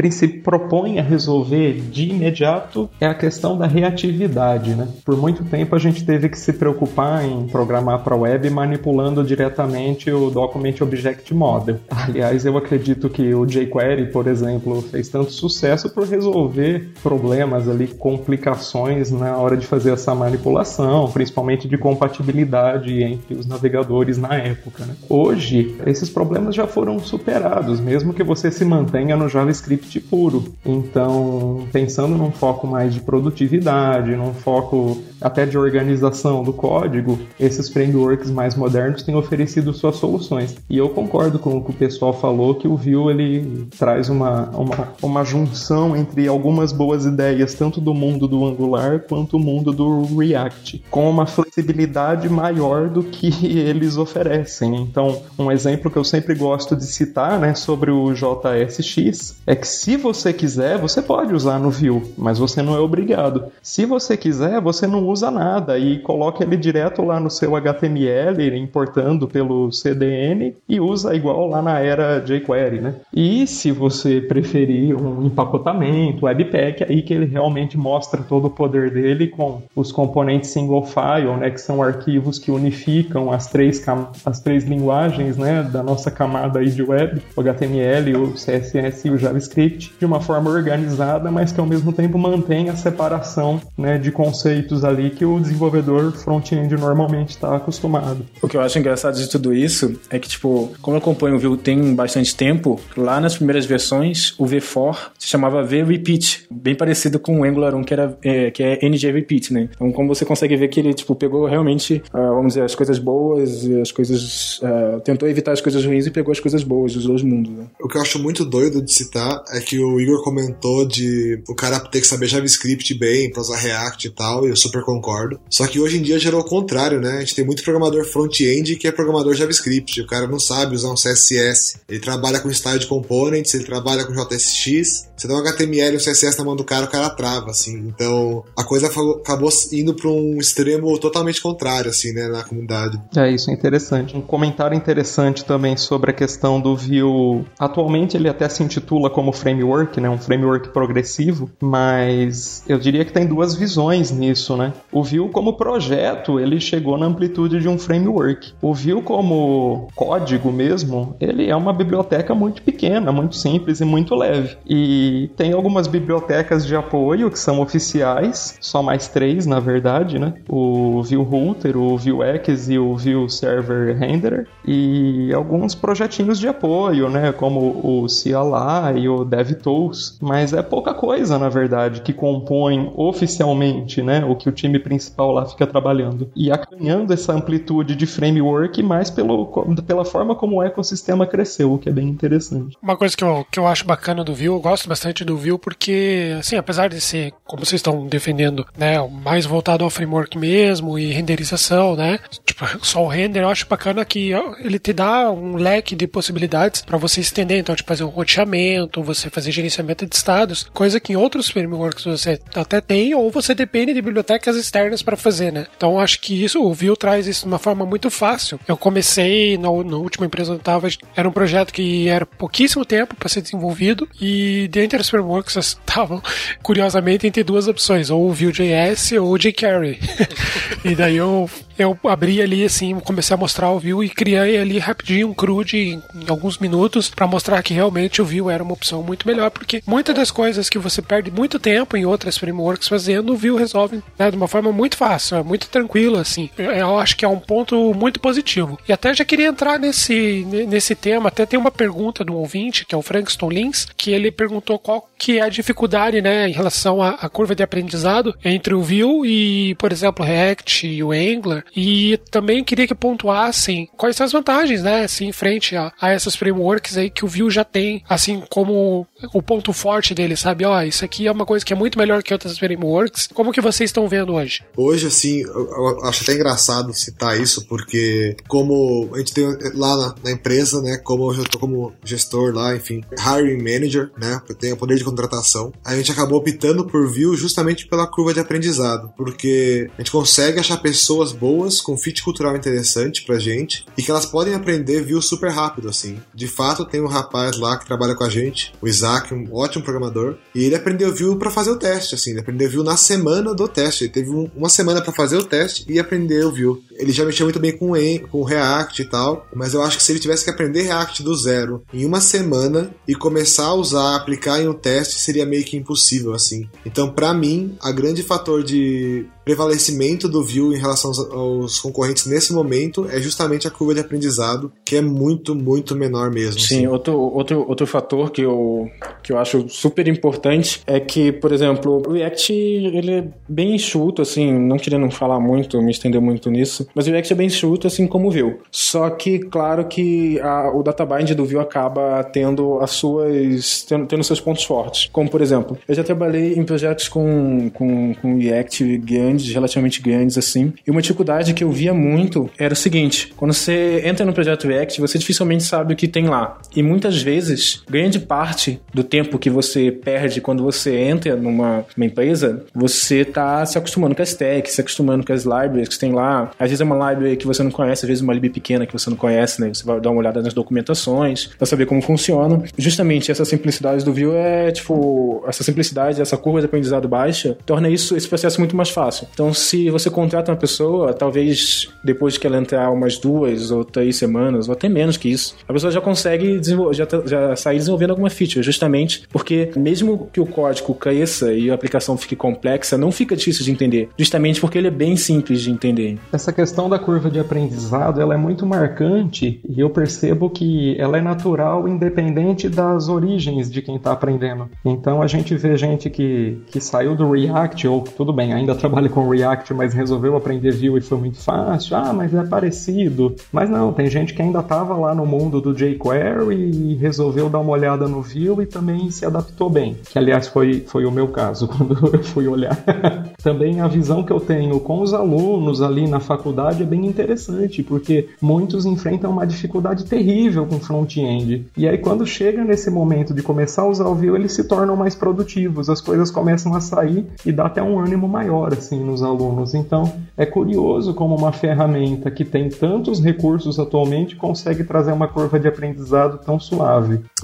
[0.43, 4.89] propõe a resolver de imediato é a questão da reatividade, né?
[5.05, 10.11] Por muito tempo a gente teve que se preocupar em programar para web manipulando diretamente
[10.11, 11.77] o Document Object Model.
[11.91, 17.87] Aliás, eu acredito que o jQuery, por exemplo, fez tanto sucesso por resolver problemas ali,
[17.87, 24.87] complicações na hora de fazer essa manipulação, principalmente de compatibilidade entre os navegadores na época.
[24.87, 24.95] Né?
[25.07, 30.53] Hoje, esses problemas já foram superados, mesmo que você se mantenha no JavaScript puro.
[30.65, 37.69] Então, pensando num foco mais de produtividade, num foco até de organização do código, esses
[37.69, 40.57] frameworks mais modernos têm oferecido suas soluções.
[40.71, 44.49] E eu concordo com o que o pessoal falou que o Vue ele traz uma,
[44.51, 49.73] uma, uma junção entre algumas boas ideias, tanto do mundo do Angular quanto o mundo
[49.73, 54.77] do React, com uma flexibilidade maior do que eles oferecem.
[54.77, 59.67] Então, um exemplo que eu sempre gosto de citar, né, sobre o JSX, é que
[59.67, 63.47] se você quiser, você pode usar no Vue, mas você não é obrigado.
[63.63, 68.57] Se você quiser, você não usa nada e coloca ele direto lá no seu HTML,
[68.59, 72.95] importando pelo CDN e usa igual lá na era jQuery, né?
[73.15, 78.91] E se você preferir um empacotamento, Webpack, aí que ele realmente mostra todo o poder
[78.91, 83.83] dele com os componentes single file, né, que são arquivos que unificam as três
[84.25, 89.11] as três linguagens, né, da nossa camada aí de web, o HTML, o CSS e
[89.11, 93.99] o JavaScript, de uma forma organizada, mas que ao mesmo tempo mantém a separação, né,
[93.99, 98.27] de conceitos ali que o desenvolvedor front-end normalmente está acostumado.
[98.43, 101.39] O que eu acho engraçado de tudo isso é que, tipo, como eu acompanho o
[101.39, 107.19] Vue tem bastante tempo, lá nas primeiras versões, o V4 se chamava V-Repeat, bem parecido
[107.19, 109.69] com o Angular 1, que, era, é, que é NG Repeat, né?
[109.75, 112.99] Então, como você consegue ver que ele, tipo, pegou realmente, uh, vamos dizer, as coisas
[112.99, 114.59] boas e as coisas...
[114.59, 117.67] Uh, tentou evitar as coisas ruins e pegou as coisas boas dos dois mundos, né?
[117.81, 121.55] O que eu acho muito doido de citar é que o Igor comentou de o
[121.55, 125.39] cara ter que saber JavaScript bem pra usar React e tal, e eu super concordo.
[125.51, 127.19] Só que hoje em dia gerou o contrário, né?
[127.19, 130.01] A gente tem muito programador front-end que é programador JavaScript.
[130.01, 131.81] O cara não sabe usar um CSS.
[131.89, 135.09] Ele trabalha com style components, ele trabalha com JSX.
[135.17, 137.77] Você dá um HTML e um CSS na mão do cara, o cara trava, assim.
[137.89, 143.01] Então, a coisa acabou indo para um extremo totalmente contrário, assim, né, na comunidade.
[143.17, 144.17] É, isso é interessante.
[144.17, 147.45] Um comentário interessante também sobre a questão do Vue.
[147.89, 153.13] Atualmente ele até se intitula como framework, né, um framework progressivo, mas eu diria que
[153.13, 154.75] tem duas visões nisso, né?
[154.93, 158.53] O Vue como projeto, ele chegou na amplitude de um framework.
[158.61, 164.15] O Vue como código mesmo, ele é uma biblioteca muito pequena, muito simples e muito
[164.15, 164.59] leve.
[164.69, 170.35] E tem algumas bibliotecas de apoio que são oficiais, só mais três na verdade, né?
[170.47, 174.47] O Vue Router, o Vuex e o Vue Server Renderer.
[174.67, 177.33] E alguns projetinhos de apoio, né?
[177.33, 180.19] Como o CLI e o DevTools.
[180.21, 184.25] Mas é pouca coisa, na verdade, que compõe oficialmente, né?
[184.25, 186.31] O que o time principal lá fica trabalhando.
[186.35, 189.47] E acanhando essa amplitude de framework mais pelo,
[189.87, 192.77] pela forma como o ecossistema cresceu, o que é bem interessante.
[192.83, 195.59] Uma coisa que eu, que eu acho bacana do Vue, eu gosto bastante do Vue
[195.59, 200.99] porque, assim, apesar de ser, como vocês estão defendendo, né, mais voltado ao framework mesmo
[200.99, 205.57] e renderização, né, tipo, só o render, eu acho bacana que ele te dá um
[205.57, 210.17] leque de possibilidades para você estender, então, tipo, fazer um roteamento, você fazer gerenciamento de
[210.17, 215.03] estados, coisa que em outros frameworks você até tem, ou você depende de bibliotecas externas
[215.03, 215.67] para fazer, né?
[215.77, 218.59] Então acho que isso, o Vue traz isso de uma forma muito fácil.
[218.67, 223.15] Eu comecei no, no última empresa onde estava, era um projeto que era pouquíssimo tempo
[223.15, 226.23] para ser desenvolvido e dentre as frameworks estavam,
[226.63, 229.99] curiosamente, entre duas opções, ou o Vue.js ou o jQuery.
[230.87, 234.79] e daí eu eu abri ali, assim, comecei a mostrar o Vue e criei ali
[234.79, 239.03] rapidinho um CRUD em alguns minutos para mostrar que realmente o Vue era uma opção
[239.03, 243.33] muito melhor, porque muitas das coisas que você perde muito tempo em outras frameworks fazendo,
[243.33, 246.51] o Vue resolve né, de uma forma muito fácil, é muito tranquilo, assim.
[246.57, 248.79] Eu, eu acho que é um ponto muito positivo.
[248.89, 252.95] E até já queria entrar nesse, nesse tema, até tem uma pergunta do ouvinte, que
[252.95, 257.03] é o Frankston Lins, que ele perguntou qual que é a dificuldade, né, em relação
[257.03, 261.65] à, à curva de aprendizado entre o Vue e, por exemplo, React e o Angular.
[261.77, 266.11] E também queria que pontuassem quais são as vantagens, né, assim, em frente a, a
[266.11, 270.65] essas frameworks aí que o Vue já tem, assim, como o ponto forte dele, sabe?
[270.65, 273.29] Ó, isso aqui é uma coisa que é muito melhor que outras frameworks.
[273.33, 274.63] Como que vocês estão vendo hoje?
[274.77, 280.15] Hoje, assim, eu, acho até engraçado citar isso, porque como a gente tem lá na,
[280.25, 284.75] na empresa, né, como eu tô como gestor lá, enfim, hiring manager, né, eu tenho
[284.75, 289.13] o poder de contratação, a gente acabou optando por Vue justamente pela curva de aprendizado,
[289.17, 294.11] porque a gente consegue achar pessoas boas com fit cultural interessante pra gente e que
[294.11, 296.19] elas podem aprender Vue super rápido, assim.
[296.35, 299.85] De fato, tem um rapaz lá que trabalha com a gente, o Isaac, um ótimo
[299.85, 303.55] programador, e ele aprendeu Vue para fazer o teste, assim, ele aprendeu Vue na semana
[303.55, 306.83] do teste, ele teve um, uma semana para fazer o teste e aprendeu Vue.
[306.93, 310.03] Ele já mexeu muito bem com o, com React e tal, mas eu acho que
[310.03, 314.17] se ele tivesse que aprender React do zero em uma semana e começar a usar,
[314.17, 316.69] aplicar em um teste, seria meio que impossível, assim.
[316.85, 322.27] Então, para mim, a grande fator de prevalecimento do Vue em relação aos, aos, concorrentes
[322.27, 326.61] nesse momento é justamente a curva de aprendizado, que é muito, muito menor mesmo.
[326.61, 326.87] Sim, assim.
[326.87, 328.89] outro, outro, outro fator que eu,
[329.23, 334.23] que eu acho super importante é que, por exemplo, o React ele é bem enxuto,
[334.23, 337.87] assim, não querendo falar muito, me estender muito nisso, mas o React é bem enxuto,
[337.87, 338.57] assim como o Vue.
[338.71, 344.25] Só que, claro que a, o databind do Vue acaba tendo as suas, tendo, tendo
[344.25, 345.09] seus pontos fortes.
[345.13, 350.39] Como, por exemplo, eu já trabalhei em projetos com, com, com React grandes, relativamente grandes
[350.39, 350.73] assim.
[350.87, 354.67] E uma dificuldade que eu via muito era o seguinte: quando você entra no projeto
[354.67, 356.59] React, você dificilmente sabe o que tem lá.
[356.75, 362.65] E muitas vezes, grande parte do tempo que você perde quando você entra numa, empresa,
[362.75, 366.51] você está se acostumando com as techs, se acostumando com as libraries que tem lá.
[366.59, 368.93] Às vezes é uma library que você não conhece, às vezes uma lib pequena que
[368.93, 369.69] você não conhece, né?
[369.73, 372.63] Você vai dar uma olhada nas documentações para saber como funciona.
[372.77, 377.89] Justamente essa simplicidade do Vue é tipo essa simplicidade, essa curva de aprendizado baixa torna
[377.89, 379.27] isso esse processo muito mais fácil.
[379.33, 384.17] Então, se você contrata uma pessoa, talvez depois que ela entrar umas duas ou três
[384.17, 386.61] semanas, ou até menos que isso, a pessoa já consegue
[386.93, 391.75] já, já sair desenvolvendo alguma feature, justamente porque mesmo que o código cresça e a
[391.75, 395.71] aplicação fique complexa, não fica difícil de entender, justamente porque ele é bem simples de
[395.71, 396.19] entender.
[396.33, 401.19] Essa questão da curva de aprendizado, ela é muito marcante e eu percebo que ela
[401.19, 404.69] é natural independente das origens de quem está aprendendo.
[404.85, 409.09] Então, a gente vê gente que, que saiu do React, ou tudo bem, ainda trabalha
[409.09, 411.97] com com React, mas resolveu aprender Vue e foi muito fácil.
[411.97, 413.35] Ah, mas é parecido.
[413.51, 417.73] Mas não, tem gente que ainda estava lá no mundo do jQuery resolveu dar uma
[417.73, 419.97] olhada no Vue e também se adaptou bem.
[420.11, 422.77] Que aliás foi, foi o meu caso quando eu fui olhar.
[423.43, 427.83] também a visão que eu tenho com os alunos ali na faculdade é bem interessante,
[427.83, 431.67] porque muitos enfrentam uma dificuldade terrível com front-end.
[431.77, 434.97] E aí quando chega nesse momento de começar a usar o Vue, eles se tornam
[434.97, 439.23] mais produtivos, as coisas começam a sair e dá até um ânimo maior assim nos
[439.23, 439.75] alunos.
[439.75, 445.59] Então, é curioso como uma ferramenta que tem tantos recursos atualmente consegue trazer uma curva
[445.59, 446.78] de aprendizado tão suave.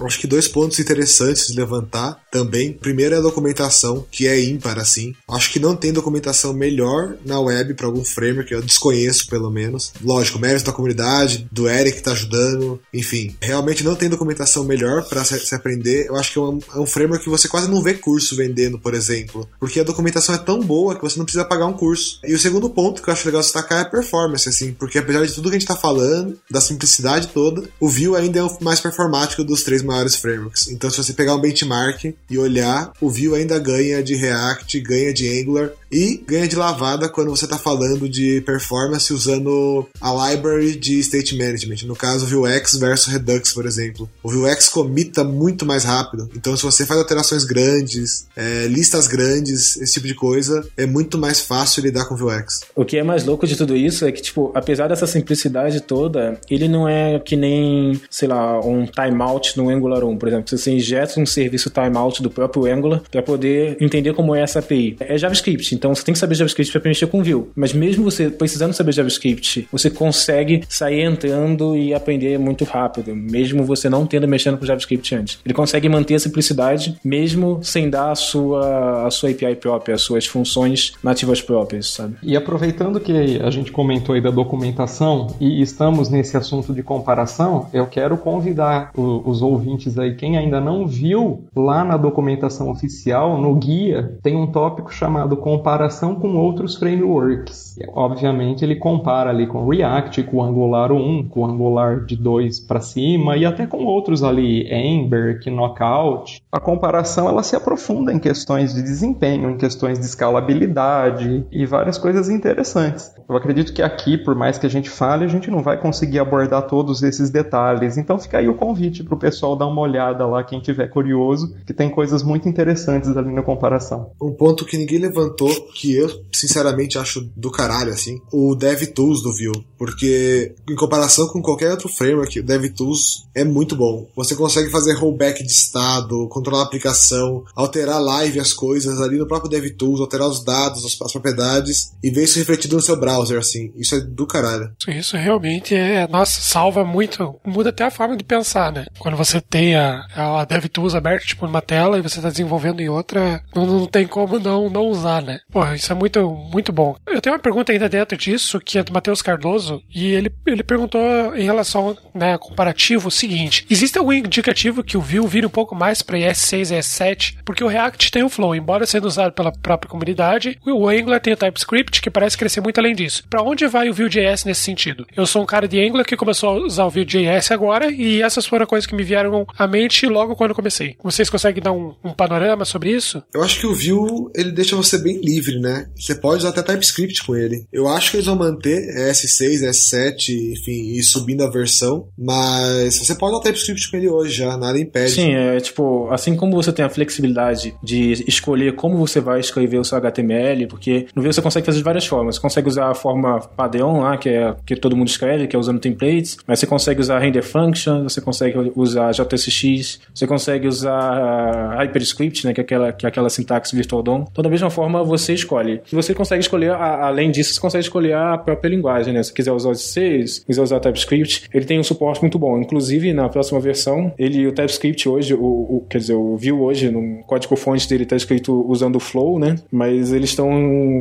[0.02, 2.72] Acho que dois pontos interessantes de levantar também.
[2.72, 5.14] Primeiro é a documentação, que é ímpar assim.
[5.28, 9.92] Acho que não tem documentação melhor na web para algum framework, eu desconheço pelo menos.
[10.02, 13.36] Lógico, mérito da comunidade, do Eric que tá ajudando, enfim.
[13.40, 16.06] Realmente não tem documentação melhor para se, se, aprender.
[16.06, 18.78] Eu acho que é um, é um framework que você quase não vê curso vendendo,
[18.78, 22.20] por exemplo, porque a documentação é tão boa que você não precisa pagar um curso.
[22.24, 25.24] E o segundo ponto que eu acho legal destacar é a performance, assim, porque apesar
[25.24, 28.58] de tudo que a gente tá falando, da simplicidade toda, o Vue ainda é o
[28.60, 30.68] mais performático dos três maiores frameworks.
[30.68, 35.12] Então, se você pegar um benchmark e olhar, o Vue ainda ganha de React, ganha
[35.12, 40.76] de Angular e ganha de lavada quando você está falando de performance usando a library
[40.76, 41.86] de state management.
[41.86, 44.10] No caso, Vuex versus Redux, por exemplo.
[44.22, 46.28] O Vuex comita muito mais rápido.
[46.34, 51.16] Então, se você faz alterações grandes, é, listas grandes, esse tipo de coisa, é muito
[51.16, 52.62] mais fácil lidar com o Vuex.
[52.74, 56.40] O que é mais louco de tudo isso é que, tipo, apesar dessa simplicidade toda,
[56.50, 60.58] ele não é que nem, sei lá, um timeout no Angular 1, por exemplo.
[60.58, 64.96] Você injeta um serviço timeout do próprio Angular para poder entender como é essa API.
[65.00, 67.46] É JavaScript, então você tem que saber JavaScript para mexer com Vue.
[67.54, 73.64] Mas mesmo você precisando saber JavaScript, você consegue sair entrando e aprender muito rápido, mesmo
[73.64, 75.38] você não tendo mexendo com JavaScript antes.
[75.44, 80.02] Ele consegue manter a simplicidade mesmo sem dar a sua, a sua API própria, as
[80.02, 82.16] suas funções nativas próprias, sabe?
[82.22, 87.68] E aproveitando que a gente comentou aí da documentação e estamos nesse assunto de comparação,
[87.72, 93.40] eu quero convidar o, os ouvintes aí, quem ainda não viu, lá na documentação oficial,
[93.40, 97.78] no guia, tem um tópico chamado comparação com outros frameworks.
[97.92, 103.36] Obviamente ele compara ali com React, com Angular 1, com Angular de 2 para cima
[103.36, 106.42] e até com outros ali, Ember, Knockout.
[106.52, 111.98] A comparação ela se aprofunda em questões de desempenho, em questões de escalabilidade e várias
[111.98, 113.14] coisas interessantes.
[113.28, 116.18] Eu acredito que aqui, por mais que a gente fale, a gente não vai conseguir
[116.18, 117.96] abordar todos esses detalhes.
[117.96, 121.54] Então fica aí o convite para o pessoal dar uma olhada lá, quem tiver curioso,
[121.66, 124.10] que tem coisas muito interessantes ali na comparação.
[124.20, 129.32] Um ponto que ninguém levantou, que eu sinceramente acho do caralho, assim, o DevTools do
[129.32, 129.64] Vue.
[129.78, 134.06] Porque, em comparação com qualquer outro framework, o DevTools é muito bom.
[134.14, 139.26] Você consegue fazer rollback de estado, controlar a aplicação, alterar live as coisas ali no
[139.26, 143.72] próprio DevTools, alterar os dados, as propriedades, e ver isso refletido no seu browser, assim.
[143.76, 144.70] Isso é do caralho.
[144.88, 148.83] Isso realmente é, nossa, salva muito, muda até a forma de pensar, né?
[148.98, 152.88] Quando você tem a, a DevTools aberta, tipo, numa tela, e você está desenvolvendo em
[152.88, 155.40] outra, não, não tem como não, não usar, né?
[155.50, 156.96] Pô, isso é muito, muito bom.
[157.06, 160.62] Eu tenho uma pergunta ainda dentro disso, que é do Matheus Cardoso, e ele, ele
[160.62, 161.00] perguntou
[161.34, 165.74] em relação, né, comparativo, o seguinte, existe algum indicativo que o Vue vire um pouco
[165.74, 167.36] mais para ES6 e ES7?
[167.44, 171.32] Porque o React tem o Flow, embora sendo usado pela própria comunidade, o Angular tem
[171.32, 173.24] o TypeScript, que parece crescer muito além disso.
[173.28, 175.06] Para onde vai o Vue.js nesse sentido?
[175.16, 178.46] Eu sou um cara de Angular que começou a usar o Vue.js agora, e essas
[178.46, 180.96] foram coisas que me vieram à mente logo quando eu comecei.
[181.02, 183.22] Vocês conseguem dar um, um panorama sobre isso?
[183.32, 185.86] Eu acho que o Vue, ele deixa você bem livre, né?
[185.96, 187.66] Você pode usar até TypeScript com ele.
[187.72, 188.82] Eu acho que eles vão manter
[189.12, 194.38] S6, S7, enfim, e subindo a versão, mas você pode usar TypeScript com ele hoje
[194.38, 195.12] já, nada impede.
[195.12, 199.78] Sim, é tipo, assim como você tem a flexibilidade de escolher como você vai escrever
[199.78, 202.36] o seu HTML, porque no Vue você consegue fazer de várias formas.
[202.36, 205.58] Você consegue usar a forma padrão lá, que é que todo mundo escreve, que é
[205.58, 211.76] usando templates, mas você consegue usar render function, você consegue usar JSX, você consegue usar
[211.78, 214.24] HyperScript, né, que é aquela, que é aquela sintaxe virtual DOM.
[214.30, 215.80] Então, da mesma forma, você escolhe.
[215.90, 219.22] E você consegue escolher, a, além disso, você consegue escolher a própria linguagem, né?
[219.22, 222.58] Se quiser usar C, se quiser usar TypeScript, ele tem um suporte muito bom.
[222.58, 226.90] Inclusive, na próxima versão, ele, o TypeScript hoje, o, o quer dizer, o Vue hoje,
[226.90, 229.56] no código-fonte dele está escrito usando o Flow, né?
[229.70, 230.50] Mas eles estão,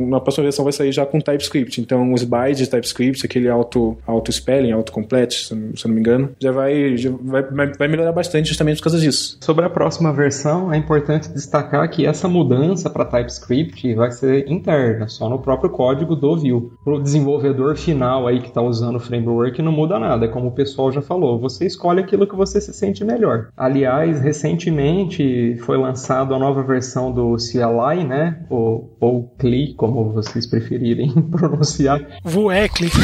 [0.08, 1.80] na próxima versão vai sair já com TypeScript.
[1.80, 6.00] Então, os bytes de TypeScript, aquele auto, auto spelling, auto complete, se, se não me
[6.00, 7.43] engano, já vai, já vai,
[7.78, 9.38] vai melhorar bastante justamente por causa disso.
[9.40, 15.08] Sobre a próxima versão, é importante destacar que essa mudança para TypeScript vai ser interna,
[15.08, 16.70] só no próprio código do Vue.
[16.84, 20.48] Para o desenvolvedor final aí que está usando o framework não muda nada, é como
[20.48, 23.48] o pessoal já falou, você escolhe aquilo que você se sente melhor.
[23.56, 28.44] Aliás, recentemente foi lançado a nova versão do CLI, né?
[28.48, 32.00] Ou, ou CLI, como vocês preferirem pronunciar.
[32.24, 32.90] Vuecli.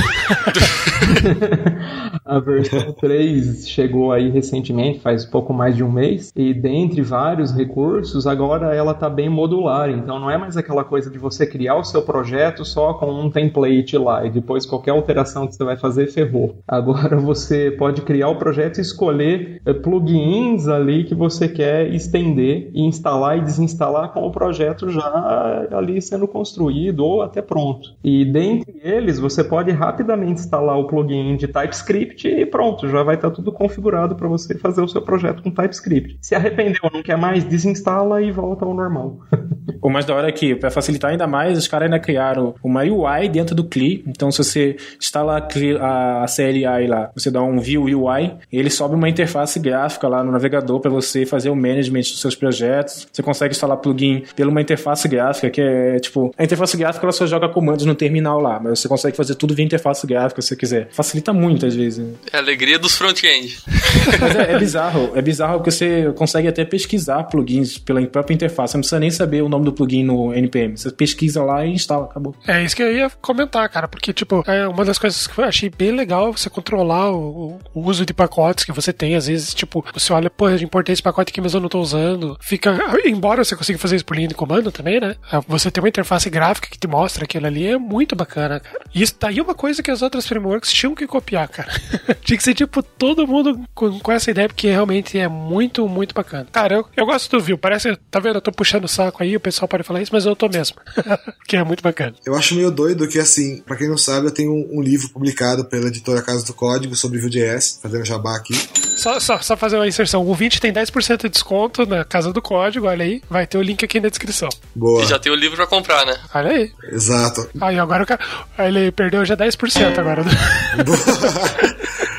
[2.25, 7.53] a versão 3 chegou aí recentemente, faz pouco mais de um mês, e dentre vários
[7.53, 11.77] recursos, agora ela está bem modular, então não é mais aquela coisa de você criar
[11.77, 15.77] o seu projeto só com um template lá e depois qualquer alteração que você vai
[15.77, 16.57] fazer ferrou.
[16.67, 22.71] Agora você pode criar o projeto e escolher eh, plugins ali que você quer estender
[22.73, 27.91] e instalar e desinstalar com o projeto já ali sendo construído ou até pronto.
[28.03, 33.17] E dentre eles você pode rapidamente instalar o plugin de TypeScript e pronto, já vai
[33.17, 36.19] estar tudo configurado para você fazer o seu projeto com TypeScript.
[36.21, 39.19] Se arrependeu, não quer mais, desinstala e volta ao normal.
[39.83, 42.83] O mais da hora é que, para facilitar ainda mais, os caras ainda criaram uma
[42.83, 44.05] UI dentro do CLI.
[44.07, 49.09] Então, se você instala a CLI lá, você dá um view UI, ele sobe uma
[49.09, 53.09] interface gráfica lá no navegador para você fazer o management dos seus projetos.
[53.11, 56.31] Você consegue instalar plugin pela uma interface gráfica, que é tipo.
[56.37, 59.55] A interface gráfica ela só joga comandos no terminal lá, mas você consegue fazer tudo
[59.55, 60.89] via interface gráfica se você quiser.
[60.91, 62.05] Facilita muito às vezes.
[62.33, 63.59] É a alegria dos front-end.
[64.19, 65.13] Mas é, é bizarro.
[65.15, 68.73] É bizarro porque você consegue até pesquisar plugins pela própria interface.
[68.73, 70.77] Você não precisa nem saber o nome do plugin no NPM.
[70.77, 72.35] Você pesquisa lá e instala, acabou.
[72.47, 75.45] É isso que eu ia comentar, cara, porque, tipo, é uma das coisas que eu
[75.45, 79.15] achei bem legal é você controlar o, o uso de pacotes que você tem.
[79.15, 81.81] Às vezes, tipo, você olha, pô, eu importei esse pacote aqui, mas eu não tô
[81.81, 82.37] usando.
[82.41, 82.79] Fica.
[83.05, 85.17] Embora você consiga fazer isso por linha de comando também, né?
[85.49, 88.81] Você tem uma interface gráfica que te mostra aquilo ali, é muito bacana, cara.
[88.95, 91.71] E isso daí é uma coisa que as outras frameworks tinham que copiar, cara.
[92.23, 96.15] Tinha que ser, tipo, todo mundo com, com essa ideia, porque realmente é muito, muito
[96.15, 96.47] bacana.
[96.51, 97.57] Cara, eu, eu gosto do Vue.
[97.57, 98.37] Parece, tá vendo?
[98.37, 100.77] Eu tô puxando o saco aí, o pessoal pode falar isso, mas eu tô mesmo.
[101.47, 102.15] que é muito bacana.
[102.25, 105.09] Eu acho meio doido que, assim, pra quem não sabe, eu tenho um, um livro
[105.11, 108.55] publicado pela editora Casa do Código sobre Vue.js, fazendo jabá aqui.
[108.97, 110.23] Só, só, só fazer uma inserção.
[110.23, 113.23] O ouvinte tem 10% de desconto na Casa do Código, olha aí.
[113.29, 114.49] Vai ter o link aqui na descrição.
[114.75, 115.03] Boa.
[115.03, 116.17] E já tem o livro pra comprar, né?
[116.35, 116.73] Olha aí.
[116.93, 117.49] Exato.
[117.61, 118.21] Aí agora o cara.
[118.59, 120.23] Aí ele perdeu já 10% agora.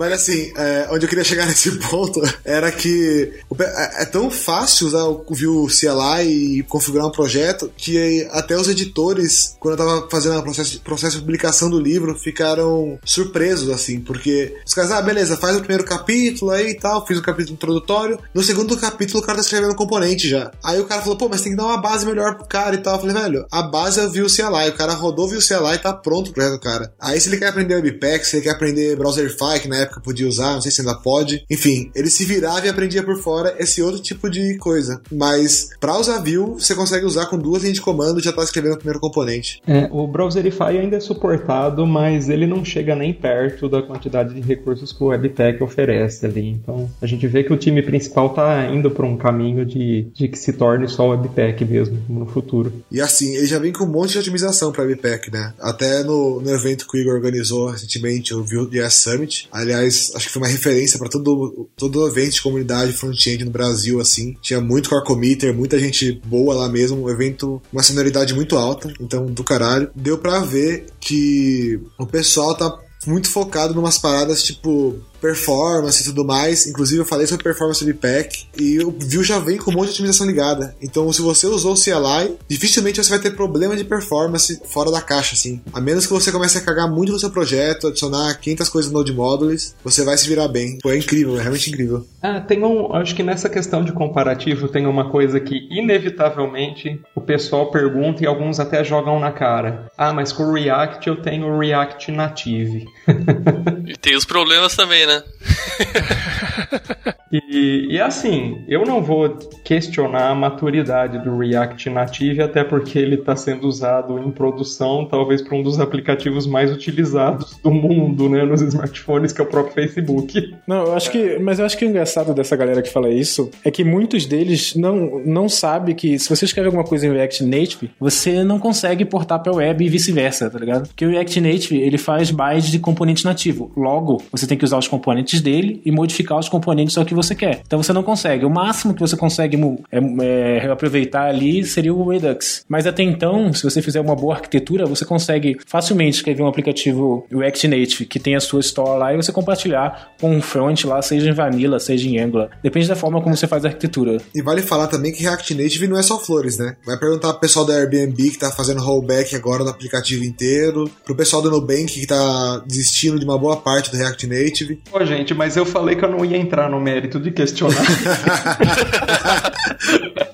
[0.00, 4.86] Mas assim, é, onde eu queria chegar nesse ponto era que é é tão fácil
[4.86, 10.08] usar o Vue CLI e configurar um projeto que até os editores, quando eu tava
[10.10, 15.02] fazendo o processo, processo de publicação do livro, ficaram surpresos, assim, porque os caras, ah,
[15.02, 18.18] beleza, faz o primeiro capítulo aí e tal, fiz o capítulo introdutório.
[18.32, 20.50] No segundo capítulo, o cara tá escrevendo um componente já.
[20.64, 22.78] Aí o cara falou, pô, mas tem que dar uma base melhor pro cara e
[22.78, 22.94] tal.
[22.94, 24.70] Eu falei, velho, a base é o Vue CLI.
[24.70, 26.92] O cara rodou o Vue CLI e tá pronto o projeto do cara.
[26.98, 30.28] Aí se ele quer aprender Webpack, se ele quer aprender Browserify, que na época podia
[30.28, 31.44] usar, não sei se ainda pode.
[31.50, 35.00] Enfim, ele se virava e aprendia por fora esse outro tipo de coisa.
[35.10, 38.42] Mas pra usar Vue, você consegue usar com duas linhas de comando e já tá
[38.42, 39.60] escrevendo o primeiro componente.
[39.66, 44.40] É, o Browserify ainda é suportado, mas ele não chega nem perto da quantidade de
[44.40, 46.50] recursos que o Webpack oferece ali.
[46.50, 50.28] Então a gente vê que o time principal tá indo para um caminho de, de
[50.28, 52.72] que se torne só o Webpack mesmo no futuro.
[52.90, 55.54] E assim, ele já vem com um monte de otimização para Webpack, né?
[55.60, 59.48] Até no, no evento que o Igor organizou recentemente, o Vue.js Summit.
[59.52, 64.00] Aliás, acho que foi uma referência para todo, todo evento de comunidade front-end no Brasil,
[64.00, 64.36] assim.
[64.40, 67.04] Tinha muito core committer, muita gente boa lá mesmo.
[67.04, 69.90] Um evento, uma senioridade muito alta, então do caralho.
[69.94, 76.24] Deu pra ver que o pessoal tá muito focado numas paradas tipo performance e tudo
[76.24, 76.66] mais.
[76.66, 79.86] Inclusive, eu falei sobre performance do Pack e o Vue já vem com um monte
[79.86, 80.74] de otimização ligada.
[80.80, 85.00] Então, se você usou o CLI, dificilmente você vai ter problema de performance fora da
[85.00, 85.60] caixa, assim.
[85.72, 88.98] A menos que você comece a cagar muito no seu projeto, adicionar 500 coisas no
[88.98, 90.78] Node Modules, você vai se virar bem.
[90.78, 92.06] Pô, é incrível, é realmente incrível.
[92.22, 92.94] Ah, tem um.
[92.94, 98.26] Acho que nessa questão de comparativo tem uma coisa que, inevitavelmente, o pessoal pergunta e
[98.26, 99.90] alguns até jogam na cara.
[99.96, 102.86] Ah, mas com o React eu tenho o React Native.
[103.90, 105.09] E tem os problemas também, né?
[105.18, 109.28] 哈哈哈哈哈哈 E, e assim, eu não vou
[109.64, 115.40] questionar a maturidade do React Native, até porque ele está sendo usado em produção, talvez
[115.40, 119.74] para um dos aplicativos mais utilizados do mundo, né, nos smartphones, que é o próprio
[119.74, 120.54] Facebook.
[120.66, 121.38] Não, eu acho que.
[121.38, 124.74] Mas eu acho que o engraçado dessa galera que fala isso é que muitos deles
[124.74, 129.04] não, não sabem que se você escreve alguma coisa em React Native, você não consegue
[129.04, 130.88] portar pra web e vice-versa, tá ligado?
[130.88, 133.70] Porque o React Native ele faz bytes de componente nativo.
[133.76, 137.34] Logo, você tem que usar os componentes dele e modificar os componentes ao que você
[137.34, 137.62] quer.
[137.66, 138.44] Então você não consegue.
[138.44, 139.58] O máximo que você consegue
[139.90, 142.64] é, é, reaproveitar ali seria o Redux.
[142.68, 147.26] Mas até então, se você fizer uma boa arquitetura, você consegue facilmente escrever um aplicativo
[147.30, 151.00] React Native que tem a sua store lá e você compartilhar com um front lá,
[151.02, 152.50] seja em Vanilla, seja em Angular.
[152.62, 154.18] Depende da forma como você faz a arquitetura.
[154.34, 156.76] E vale falar também que React Native não é só flores, né?
[156.84, 161.14] Vai perguntar pro pessoal da Airbnb que tá fazendo rollback agora no aplicativo inteiro, pro
[161.14, 164.82] pessoal do Nubank que tá desistindo de uma boa parte do React Native.
[164.90, 167.86] Pô, gente, mas eu falei que eu não ia entrar no mérito de questionar.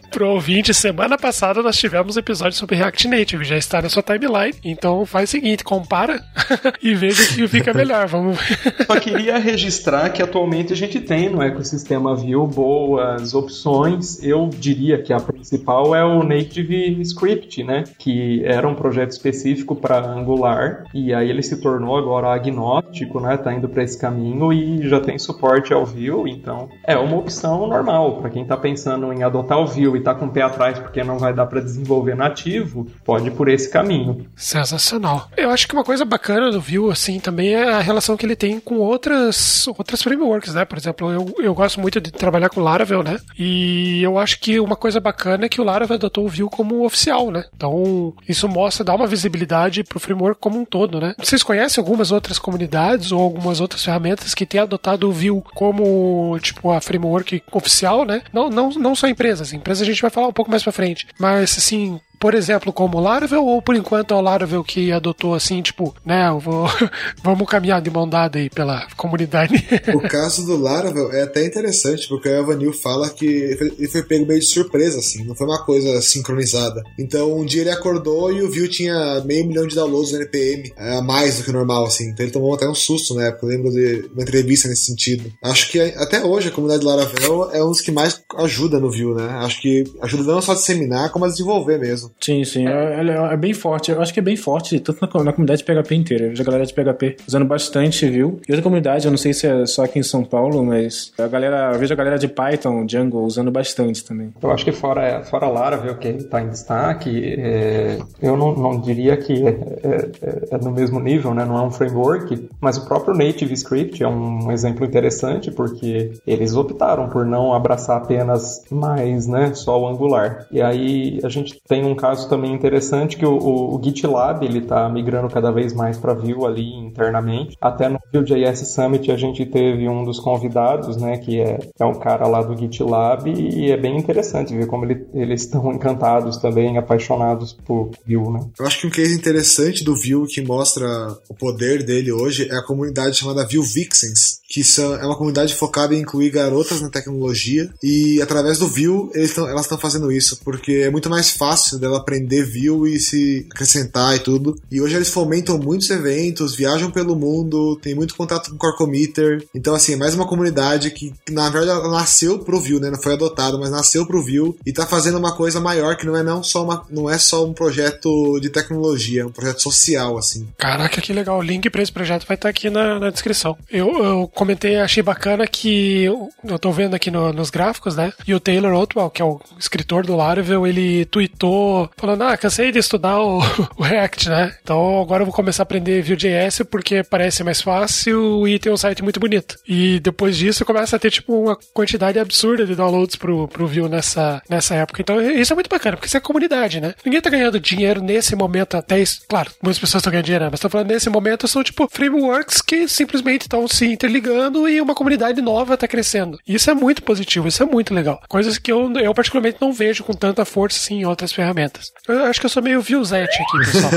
[0.17, 4.03] Pro ouvinte, semana passada nós tivemos um episódio sobre React Native, já está na sua
[4.03, 4.55] timeline.
[4.65, 6.19] Então faz o seguinte, compara
[6.83, 8.07] e veja o que fica melhor.
[8.07, 8.39] Vamos
[8.87, 14.23] Só queria registrar que atualmente a gente tem no ecossistema Vue boas opções.
[14.23, 17.85] Eu diria que a principal é o Native Script, né?
[17.99, 23.37] Que era um projeto específico para Angular e aí ele se tornou agora agnóstico, né?
[23.37, 27.67] Tá indo para esse caminho e já tem suporte ao Vue, então é uma opção
[27.67, 30.79] normal para quem tá pensando em adotar o Vue e tá com o pé atrás
[30.79, 34.27] porque não vai dar para desenvolver nativo, pode ir por esse caminho.
[34.37, 35.29] Sensacional.
[35.37, 38.37] Eu acho que uma coisa bacana do Vue, assim, também é a relação que ele
[38.37, 40.65] tem com outras, outras frameworks, né?
[40.65, 43.19] Por exemplo, eu, eu gosto muito de trabalhar com Laravel, né?
[43.37, 46.85] E eu acho que uma coisa bacana é que o Laravel adotou o Vue como
[46.85, 47.45] oficial, né?
[47.57, 51.15] Então, isso mostra, dá uma visibilidade pro framework como um todo, né?
[51.19, 56.39] Vocês conhecem algumas outras comunidades ou algumas outras ferramentas que têm adotado o Vue como,
[56.41, 58.23] tipo, a framework oficial, né?
[58.33, 59.53] Não, não, não só empresas.
[59.53, 61.07] Empresas a gente vai falar um pouco mais pra frente.
[61.19, 65.63] Mas, assim, por exemplo, como Laravel, ou por enquanto é o Laravel que adotou assim,
[65.63, 66.67] tipo, né, eu vou,
[67.23, 69.55] vamos caminhar de mão dada aí pela comunidade.
[69.97, 74.27] O caso do Laravel é até interessante, porque o Evanil fala que ele foi pego
[74.27, 76.83] meio de surpresa, assim, não foi uma coisa sincronizada.
[76.99, 80.73] Então, um dia ele acordou e o Vue tinha meio milhão de downloads no NPM,
[80.77, 82.11] a mais do que normal, assim.
[82.11, 85.33] Então ele tomou até um susto na época, eu lembro de uma entrevista nesse sentido.
[85.43, 89.15] Acho que até hoje a comunidade Laravel é um dos que mais ajuda no Vue,
[89.15, 89.29] né?
[89.41, 92.11] Acho que ajuda não só a disseminar, como a desenvolver mesmo.
[92.21, 92.67] Sim, sim.
[92.67, 93.91] É, é, é bem forte.
[93.91, 96.25] Eu acho que é bem forte, tanto na, na comunidade de PHP inteira.
[96.25, 98.41] Eu vejo a galera de PHP usando bastante, viu?
[98.49, 101.27] E outra comunidade, eu não sei se é só aqui em São Paulo, mas a
[101.27, 104.33] galera, eu vejo a galera de Python, Django, usando bastante também.
[104.43, 109.17] Eu acho que fora, fora Laravel, que está em destaque, é, eu não, não, diria
[109.17, 110.11] que é, é,
[110.53, 111.45] é, no mesmo nível, né?
[111.45, 116.55] Não é um framework, mas o próprio Native Script é um exemplo interessante, porque eles
[116.55, 119.53] optaram por não abraçar apenas mais, né?
[119.55, 120.47] Só o Angular.
[120.51, 124.89] E aí a gente tem um caso também interessante que o, o, GitLab, ele está
[124.89, 127.57] migrando cada vez mais para Vue ali internamente.
[127.61, 131.19] Até no Vue.js Summit a gente teve um dos convidados, né?
[131.19, 135.07] Que é, é um cara lá do GitLab e é bem interessante ver como ele,
[135.15, 138.41] eles estão encantados também, apaixonados por Vue, né?
[138.59, 140.87] Eu acho que um case interessante do Vue que mostra
[141.29, 145.55] o poder dele hoje é a comunidade chamada Vue Vixens, que são, é uma comunidade
[145.55, 150.11] focada em incluir garotas na tecnologia e através do Vue eles tão, elas estão fazendo
[150.11, 154.59] isso, porque é muito mais fácil dela aprender Vue e se acrescentar e tudo.
[154.71, 158.77] E hoje eles fomentam muitos eventos, viajam pelo mundo, tem muito contato com o Core
[158.77, 159.47] Committer.
[159.55, 162.91] Então, assim, é mais uma comunidade que, na verdade, ela nasceu pro Vue, né?
[162.91, 166.17] Não foi adotada, mas nasceu pro Vue e tá fazendo uma coisa maior que não
[166.17, 170.19] é não só, uma, não é só um projeto de tecnologia, é um projeto social,
[170.19, 170.47] assim.
[170.59, 171.39] Caraca, que legal.
[171.39, 173.57] O link pra esse projeto vai estar tá aqui na, na descrição.
[173.71, 178.13] Eu, eu comentei, achei bacana que eu, eu tô vendo aqui no, nos gráficos, né?
[178.27, 182.73] E o Taylor Otwell, que é o escritor do Laravel, ele tweetou falando: Ah, cansei
[182.73, 183.39] de estudar o,
[183.77, 184.55] o React, né?
[184.63, 188.77] Então agora eu vou começar a aprender Vue.js porque parece mais fácil e tem um
[188.77, 189.57] site muito bonito.
[189.67, 193.89] E depois disso começa a ter tipo uma quantidade absurda de downloads pro, pro Vue
[193.89, 195.03] nessa, nessa época.
[195.03, 196.95] Então isso é muito bacana, porque isso é comunidade, né?
[197.05, 199.23] Ninguém tá ganhando dinheiro nesse momento até isso.
[199.29, 200.51] Claro, muitas pessoas estão ganhando dinheiro, né?
[200.51, 204.95] mas tô falando nesse momento são tipo frameworks que simplesmente estão se interligando e uma
[204.95, 206.39] comunidade nova está crescendo.
[206.47, 208.21] Isso é muito positivo, isso é muito legal.
[208.29, 211.66] Coisas que eu, eu particularmente não vejo com tanta força assim, em outras ferramentas.
[212.09, 213.93] Eu acho que eu sou meio viewzete aqui, pessoal.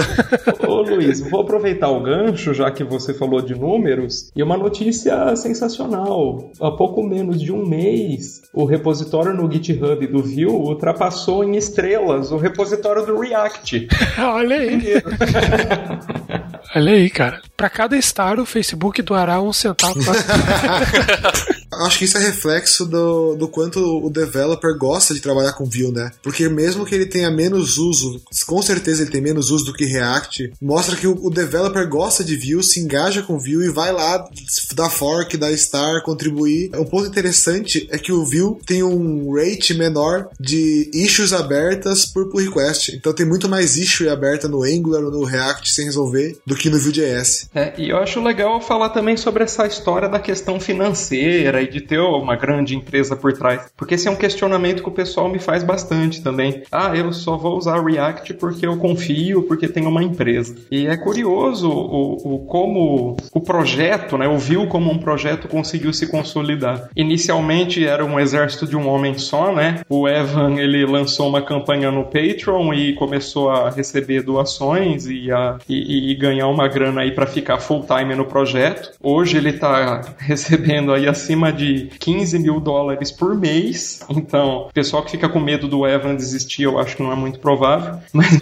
[0.70, 5.36] Ô Luiz, vou aproveitar o gancho, já que você falou de números, e uma notícia
[5.36, 6.52] sensacional.
[6.60, 12.32] Há pouco menos de um mês, o repositório no GitHub do Vue ultrapassou em estrelas
[12.32, 13.88] o repositório do React.
[14.20, 14.80] Olha aí.
[16.76, 17.42] Olha aí, cara.
[17.58, 20.00] Para cada star, o Facebook doará um centavo.
[21.72, 25.92] Acho que isso é reflexo do, do quanto o developer gosta de trabalhar com Vue,
[25.92, 26.12] né?
[26.22, 29.86] Porque mesmo que ele tenha menos uso, com certeza ele tem menos uso do que
[29.86, 33.92] React, mostra que o, o developer gosta de Vue, se engaja com Vue e vai
[33.92, 34.28] lá
[34.74, 36.72] dar fork, dar star, contribuir.
[36.76, 42.30] Um ponto interessante é que o Vue tem um rate menor de issues abertas por
[42.30, 42.96] pull request.
[42.96, 46.70] Então tem muito mais issue aberta no Angular ou no React sem resolver do que
[46.70, 47.50] no Vue.js.
[47.56, 51.82] É, e eu acho legal falar também sobre essa história da questão financeira e de
[51.82, 53.72] ter uma grande empresa por trás.
[53.78, 56.64] Porque esse é um questionamento que o pessoal me faz bastante também.
[56.72, 60.56] Ah, eu só vou usar React porque eu confio, porque tem uma empresa.
[60.70, 65.94] E é curioso o, o como o projeto, né, o Vue como um projeto conseguiu
[65.94, 66.90] se consolidar.
[66.96, 69.82] Inicialmente era um exército de um homem só, né?
[69.88, 75.58] O Evan ele lançou uma campanha no Patreon e começou a receber doações e, a,
[75.68, 78.92] e, e ganhar uma grana aí para ficar full time no projeto.
[79.02, 84.06] Hoje ele está recebendo aí acima de 15 mil dólares por mês.
[84.10, 87.16] Então, o pessoal que fica com medo do Evan desistir, eu acho que não é
[87.16, 88.00] muito provável.
[88.14, 88.40] Mas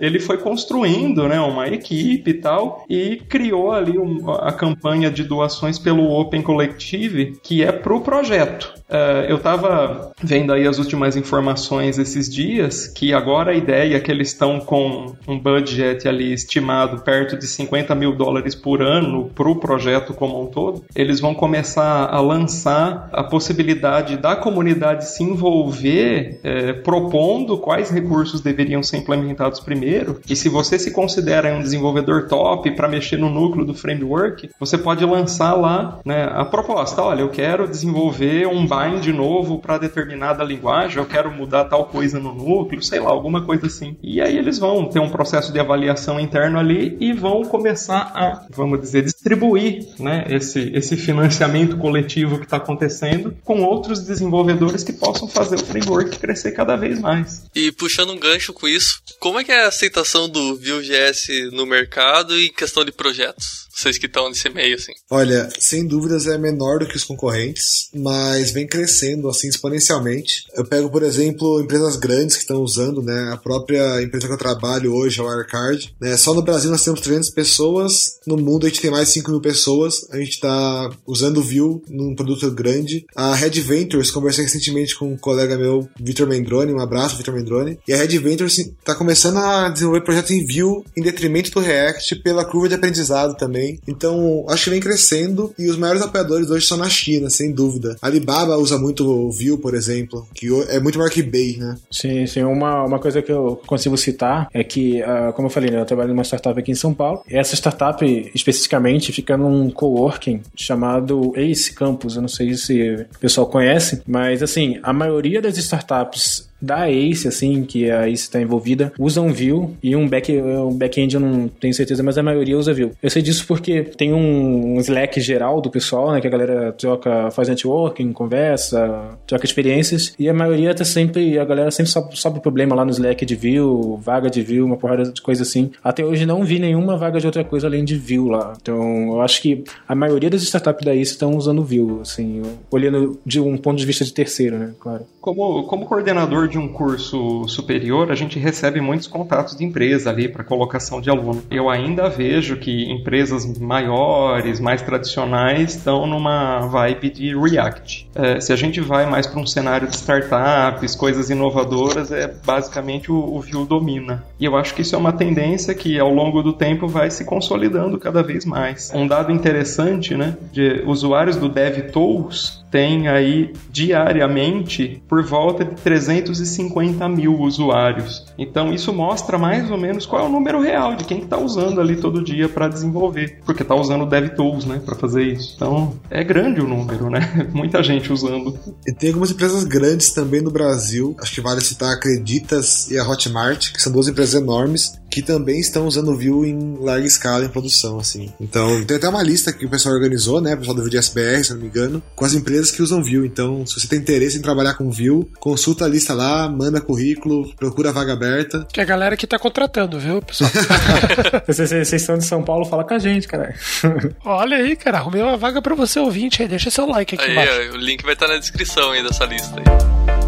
[0.00, 3.94] ele foi construindo né, uma equipe e tal, e criou ali
[4.40, 8.74] a campanha de doações pelo Open Collective, que é pro projeto.
[8.88, 14.00] Uh, eu estava vendo aí as últimas informações esses dias, que agora a ideia é
[14.00, 19.28] que eles estão com um budget ali estimado perto de 50 mil dólares por ano
[19.34, 20.84] para o projeto como um todo.
[20.94, 28.40] Eles vão começar a lançar a possibilidade da comunidade se envolver é, propondo quais recursos
[28.40, 30.20] deveriam ser implementados primeiro.
[30.28, 34.78] E se você se considera um desenvolvedor top para mexer no núcleo do framework, você
[34.78, 37.02] pode lançar lá né, a proposta.
[37.02, 42.18] Olha, eu quero desenvolver um bind novo para determinada linguagem, eu quero mudar tal coisa
[42.18, 43.96] no núcleo, sei lá, alguma coisa assim.
[44.02, 48.46] E aí eles vão ter um processo de avaliação interno ali e vão começar a,
[48.50, 54.92] vamos dizer, distribuir né, esse, esse financiamento coletivo que está acontecendo com outros desenvolvedores que
[54.92, 57.44] possam fazer o framework crescer cada vez mais.
[57.54, 61.66] E puxando um gancho com isso, como é que é a aceitação do Vue.js no
[61.66, 63.66] mercado e questão de projetos?
[63.76, 64.92] Vocês que estão nesse meio, assim.
[65.10, 70.44] Olha, sem dúvidas é menor do que os concorrentes, mas vem vem crescendo assim exponencialmente.
[70.54, 73.30] Eu pego, por exemplo, empresas grandes que estão usando, né?
[73.32, 76.16] A própria empresa que eu trabalho hoje, a Wirecard, né?
[76.16, 79.30] Só no Brasil nós temos 300 pessoas, no mundo a gente tem mais de 5
[79.30, 80.06] mil pessoas.
[80.10, 83.06] A gente está usando o Vue num produto grande.
[83.14, 87.78] A Red Ventures, conversei recentemente com um colega meu, Vitor Mendrone, um abraço, Vitor Mendrone.
[87.86, 92.16] E a Red Ventures está começando a desenvolver projetos em Vue em detrimento do React
[92.16, 93.78] pela curva de aprendizado também.
[93.86, 97.96] Então, acho que vem crescendo e os maiores apoiadores hoje são na China, sem dúvida.
[98.00, 98.10] A
[98.56, 101.76] Alibaba usa muito Vue, por exemplo, que é muito maior que Bay, né?
[101.90, 102.42] Sim, sim.
[102.42, 105.84] Uma, uma coisa que eu consigo citar é que, uh, como eu falei, né, eu
[105.84, 107.22] trabalho numa startup aqui em São Paulo.
[107.28, 108.04] Essa startup,
[108.34, 112.16] especificamente, fica num coworking chamado Ace Campus.
[112.16, 117.28] Eu não sei se o pessoal conhece, mas assim, a maioria das startups da Ace,
[117.28, 121.48] assim, que a Ace está envolvida, usam Vue e um back um back-end eu não
[121.48, 122.92] tenho certeza, mas a maioria usa Vue.
[123.02, 127.30] Eu sei disso porque tem um Slack geral do pessoal, né, que a galera troca,
[127.30, 132.40] faz networking, conversa, troca experiências e a maioria tá sempre, a galera sempre sobe, sobe
[132.40, 135.70] problema lá no Slack de Vue, vaga de Vue, uma porrada de coisa assim.
[135.82, 138.54] Até hoje não vi nenhuma vaga de outra coisa além de Vue lá.
[138.60, 143.18] Então, eu acho que a maioria das startups da Ace estão usando Vue, assim, olhando
[143.24, 145.04] de um ponto de vista de terceiro, né, claro.
[145.26, 150.28] Como, como coordenador de um curso superior, a gente recebe muitos contatos de empresa ali
[150.28, 151.42] para colocação de aluno.
[151.50, 158.08] Eu ainda vejo que empresas maiores, mais tradicionais, estão numa vibe de React.
[158.14, 163.10] É, se a gente vai mais para um cenário de startups, coisas inovadoras, é basicamente
[163.10, 164.24] o, o Vue domina.
[164.38, 167.24] E eu acho que isso é uma tendência que ao longo do tempo vai se
[167.24, 168.92] consolidando cada vez mais.
[168.94, 177.08] Um dado interessante, né, de usuários do DevTools tem aí diariamente por volta de 350
[177.08, 178.26] mil usuários.
[178.38, 181.80] Então isso mostra mais ou menos qual é o número real de quem está usando
[181.80, 185.54] ali todo dia para desenvolver, porque está usando DevTools, né, para fazer isso.
[185.56, 187.48] Então é grande o número, né?
[187.52, 188.58] Muita gente usando.
[188.86, 191.16] E tem algumas empresas grandes também no Brasil.
[191.20, 195.22] Acho que vale citar a Acreditas e a Hotmart, que são duas empresas enormes que
[195.22, 198.30] também estão usando o Vue em larga escala em produção, assim.
[198.38, 201.42] Então, tem até uma lista que o pessoal organizou, né, o pessoal do Vue SBR,
[201.42, 203.26] se não me engano, com as empresas que usam Vue.
[203.26, 207.52] Então, se você tem interesse em trabalhar com Vue, consulta a lista lá, manda currículo,
[207.56, 208.66] procura a vaga aberta.
[208.72, 210.50] Que é a galera que tá contratando, viu, pessoal?
[211.46, 213.54] Vocês, vocês são de São Paulo, fala com a gente, cara.
[214.24, 216.48] Olha aí, cara, arrumei uma vaga pra você, ouvinte aí.
[216.48, 217.52] Deixa seu like aqui Aí, embaixo.
[217.72, 220.25] ó, o link vai estar na descrição aí dessa lista aí.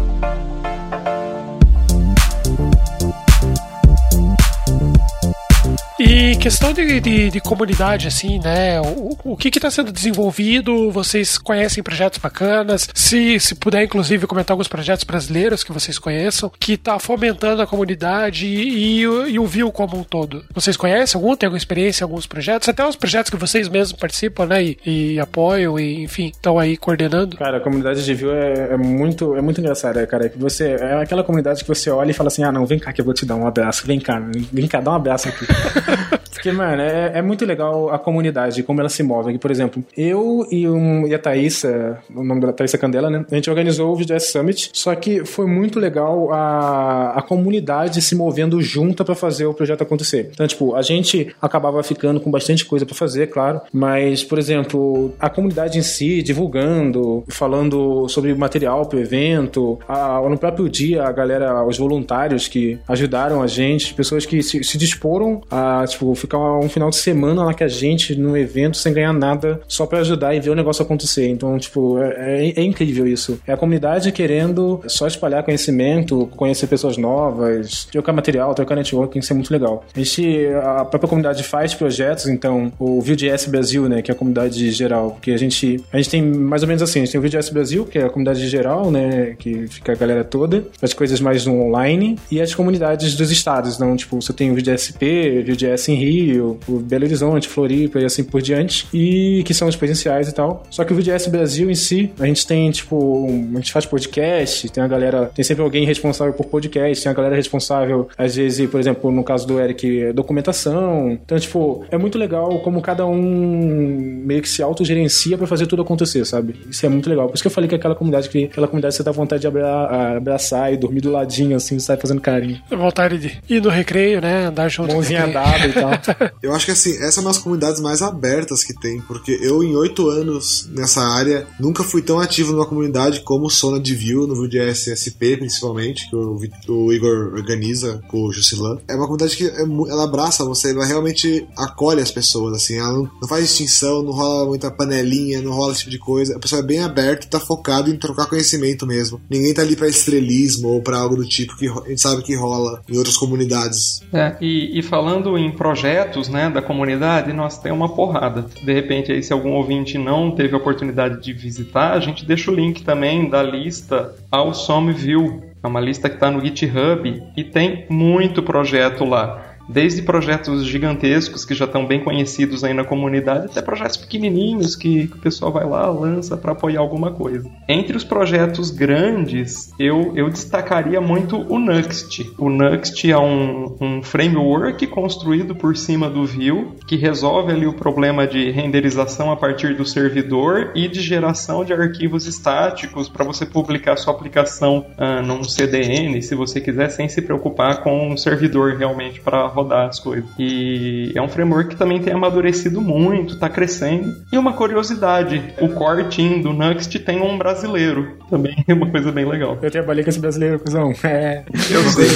[5.99, 8.79] E questão de, de, de comunidade, assim, né?
[8.79, 10.89] O, o que está sendo desenvolvido?
[10.91, 12.87] Vocês conhecem projetos bacanas?
[12.95, 17.67] Se, se puder, inclusive, comentar alguns projetos brasileiros que vocês conheçam, que está fomentando a
[17.67, 20.45] comunidade e, e, o- e o Vue como um todo.
[20.53, 21.35] Vocês conhecem algum?
[21.35, 22.69] Tem alguma experiência em alguns projetos?
[22.69, 24.63] Até os projetos que vocês mesmos participam, né?
[24.63, 27.35] E, e apoiam, e, enfim, estão aí coordenando.
[27.35, 30.29] Cara, a comunidade de Vue é, é muito, é muito engraçada, cara.
[30.29, 32.93] Que você, é aquela comunidade que você olha e fala assim: ah, não, vem cá
[32.93, 33.85] que eu vou te dar um abraço.
[33.85, 34.21] Vem cá,
[34.53, 35.45] vem cá, dá um abraço aqui.
[36.31, 39.37] Porque, mano, é, é muito legal a comunidade, como ela se move.
[39.37, 43.25] Por exemplo, eu e, um, e a Thaísa, o nome é Thaísa Candela, né?
[43.31, 48.15] A gente organizou o VGS Summit, só que foi muito legal a, a comunidade se
[48.15, 50.29] movendo junta pra fazer o projeto acontecer.
[50.33, 55.13] Então, tipo, a gente acabava ficando com bastante coisa pra fazer, claro, mas, por exemplo,
[55.19, 61.11] a comunidade em si, divulgando, falando sobre material pro evento, a- no próprio dia, a
[61.11, 66.37] galera, os voluntários que ajudaram a gente, pessoas que se, se disporam a, tipo, ficar
[66.59, 69.99] um final de semana lá com a gente no evento sem ganhar nada, só pra
[69.99, 71.27] ajudar e ver o negócio acontecer.
[71.27, 73.39] Então, tipo, é, é- é incrível isso.
[73.47, 79.31] É a comunidade querendo só espalhar conhecimento, conhecer pessoas novas, trocar material, trocar networking, isso
[79.33, 79.85] é muito legal.
[79.95, 84.17] A gente, a própria comunidade faz projetos, então, o Vue.js Brasil, né, que é a
[84.17, 87.19] comunidade geral, porque a gente, a gente tem mais ou menos assim, a gente tem
[87.19, 90.93] o Vue.js Brasil, que é a comunidade geral, né, que fica a galera toda, as
[90.93, 95.43] coisas mais no online, e as comunidades dos estados, então, tipo, você tem o Vue.jsp,
[95.45, 99.75] Vue.js em Rio, o Belo Horizonte, Floripa e assim por diante, e que são os
[99.75, 100.63] presenciais e tal.
[100.69, 103.85] Só que o Vue.js Brasil em si, a gente tem, tipo, um- a gente faz
[103.85, 108.35] podcast, tem a galera, tem sempre alguém responsável por podcast, tem a galera responsável, às
[108.35, 111.11] vezes, por exemplo, no caso do Eric, é documentação.
[111.11, 115.81] Então, tipo, é muito legal como cada um meio que se autogerencia pra fazer tudo
[115.81, 116.55] acontecer, sabe?
[116.69, 117.27] Isso é muito legal.
[117.27, 119.47] Por isso que eu falei que aquela comunidade, que aquela comunidade você dá vontade de
[119.47, 122.59] abra- abraçar e dormir do ladinho, assim, sai fazendo carinho.
[122.69, 124.45] Vontade de ir no recreio, né?
[124.47, 124.93] Andar junto.
[124.93, 125.91] Mãozinha dada e tal.
[126.41, 129.63] Eu acho que assim, essa é uma das comunidades mais abertas que tem, porque eu,
[129.63, 134.27] em oito anos nessa área, nunca fui tão ativo numa comunidade como sou na Vue,
[134.27, 138.77] no Vue.js SP, principalmente, que o, o Igor organiza com o Jusilan.
[138.87, 142.93] É uma comunidade que é ela abraça você, ela realmente acolhe as pessoas, assim, ela
[142.93, 146.35] não, não faz distinção, não rola muita panelinha, não rola esse tipo de coisa.
[146.35, 149.21] A pessoa é bem aberta e tá focado em trocar conhecimento mesmo.
[149.29, 152.35] Ninguém tá ali pra estrelismo ou pra algo do tipo que a gente sabe que
[152.35, 154.01] rola em outras comunidades.
[154.13, 155.88] É, e, e falando em projetos
[156.29, 158.45] né, da comunidade, nós temos uma porrada.
[158.61, 162.51] De repente, aí, se algum ouvinte não teve a oportunidade de visitar, a gente deixa
[162.51, 164.51] o link também da lista ao
[164.93, 165.43] View.
[165.61, 169.48] É uma lista que está no GitHub e tem muito projeto lá.
[169.69, 175.07] Desde projetos gigantescos que já estão bem conhecidos aí na comunidade, até projetos pequenininhos que,
[175.07, 177.47] que o pessoal vai lá, lança para apoiar alguma coisa.
[177.67, 182.33] Entre os projetos grandes, eu, eu destacaria muito o Nuxt.
[182.39, 187.73] O Nuxt é um, um framework construído por cima do Vue que resolve ali o
[187.73, 193.45] problema de renderização a partir do servidor e de geração de arquivos estáticos para você
[193.45, 198.75] publicar sua aplicação ah, num CDN, se você quiser, sem se preocupar com o servidor
[198.75, 200.29] realmente para rodar as coisas.
[200.37, 204.13] E é um framework que também tem amadurecido muito, está crescendo.
[204.31, 208.17] E uma curiosidade, o core team do Nuxt tem um brasileiro.
[208.29, 209.57] Também é uma coisa bem legal.
[209.61, 210.93] Eu trabalhei com esse brasileiro, cuzão.
[211.03, 211.43] É.
[211.69, 212.07] Eu sei.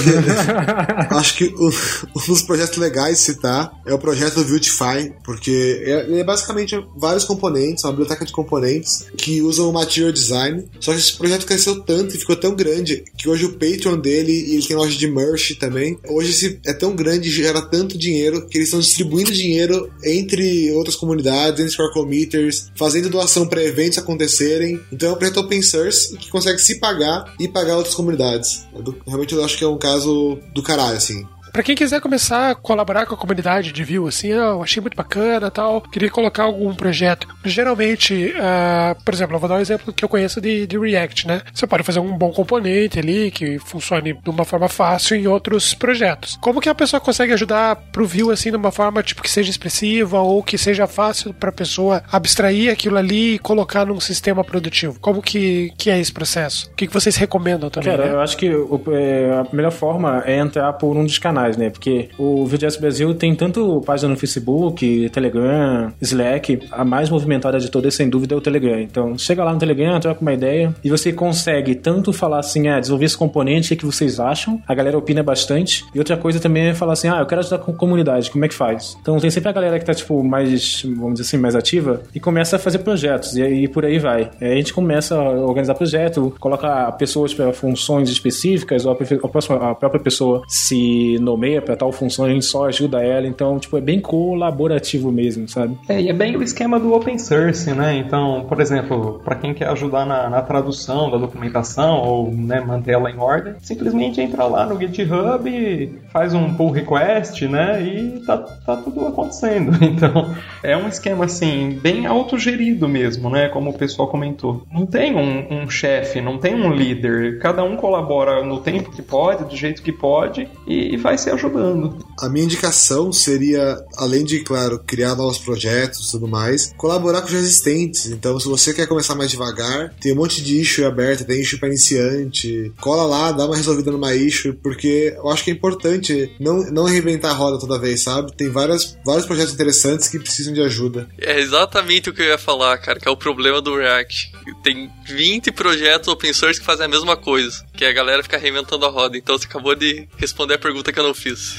[1.09, 1.69] Acho que o-
[2.17, 6.75] um dos projetos legais de citar é o projeto Vuetify, porque é, ele é basicamente
[6.95, 10.65] vários componentes, uma biblioteca de componentes que usam o Material Design.
[10.79, 14.31] Só que esse projeto cresceu tanto e ficou tão grande que hoje o Patreon dele,
[14.31, 18.47] e ele tem loja de merch também, hoje esse é tão grande gera tanto dinheiro
[18.47, 23.97] que eles estão distribuindo dinheiro entre outras comunidades, entre core committers, fazendo doação para eventos
[23.97, 24.79] acontecerem.
[24.91, 28.65] Então é um projeto open source que consegue se pagar e pagar outras comunidades.
[28.73, 31.25] É realmente eu acho que é um caso do caralho, assim.
[31.53, 34.81] Pra quem quiser começar a colaborar com a comunidade de Vue, assim, ah, eu achei
[34.81, 37.27] muito bacana tal, queria colocar algum projeto.
[37.45, 41.27] Geralmente, ah, por exemplo, eu vou dar um exemplo que eu conheço de, de React,
[41.27, 41.41] né?
[41.53, 45.75] Você pode fazer um bom componente ali que funcione de uma forma fácil em outros
[45.75, 46.37] projetos.
[46.41, 49.51] Como que a pessoa consegue ajudar pro Vue, assim, de uma forma tipo que seja
[49.51, 54.99] expressiva ou que seja fácil pra pessoa abstrair aquilo ali e colocar num sistema produtivo?
[54.99, 56.67] Como que, que é esse processo?
[56.71, 57.91] O que, que vocês recomendam também?
[57.95, 58.13] Cara, né?
[58.13, 61.69] eu acho que o- é, a melhor forma é entrar por um dos canais, né?
[61.69, 66.67] Porque o VGS Brasil tem tanto página no Facebook, Telegram, Slack.
[66.71, 68.79] A mais movimentada de todas, sem dúvida, é o Telegram.
[68.79, 72.79] Então, chega lá no Telegram, troca uma ideia e você consegue tanto falar assim, ah,
[72.79, 74.61] desenvolver esse componente, o que que vocês acham?
[74.67, 75.85] A galera opina bastante.
[75.93, 78.45] E outra coisa também é falar assim, ah, eu quero ajudar com a comunidade, como
[78.45, 78.97] é que faz?
[79.01, 82.19] Então, tem sempre a galera que tá, tipo, mais, vamos dizer assim, mais ativa e
[82.19, 83.35] começa a fazer projetos.
[83.35, 84.29] E aí, por aí vai.
[84.41, 89.75] Aí a gente começa a organizar projeto, coloca pessoas para funções específicas, ou a, a
[89.75, 93.27] própria pessoa se nomeia para tal função, a gente só ajuda ela.
[93.27, 95.77] Então, tipo, é bem colaborativo mesmo, sabe?
[95.89, 97.97] É, e é bem o esquema do open source, né?
[97.97, 102.93] Então, por exemplo, para quem quer ajudar na, na tradução da documentação ou né, manter
[102.93, 107.81] ela em ordem, simplesmente entra lá no GitHub, faz um pull request, né?
[107.81, 109.73] E tá, tá tudo acontecendo.
[109.93, 113.47] Então, é um esquema assim, bem autogerido mesmo, né?
[113.49, 114.63] Como o pessoal comentou.
[114.71, 117.37] Não tem um, um chefe, não tem um líder.
[117.39, 121.29] Cada um colabora no tempo que pode, do jeito que pode e, e vai se
[121.29, 121.97] ajudando.
[122.19, 127.27] A minha indicação seria, além de, claro, criar novos projetos e tudo mais, colaborar com
[127.27, 128.07] os já existentes.
[128.07, 131.59] Então, se você quer começar mais devagar, tem um monte de issue aberto, tem issue
[131.59, 132.71] para iniciante.
[132.79, 136.83] Cola lá, dá uma resolvida numa issue, porque eu acho que é importante não, não
[136.83, 138.35] reinventar a roda toda vez, sabe?
[138.35, 141.07] Tem várias, vários projetos interessantes que precisam de ajuda.
[141.17, 144.31] É exatamente o que eu ia falar, cara, que é o problema do React.
[144.63, 148.85] Tem 20 projetos open source que fazem a mesma coisa, que a galera fica reinventando
[148.85, 149.17] a roda.
[149.17, 151.57] Então você acabou de responder a pergunta que eu não fiz.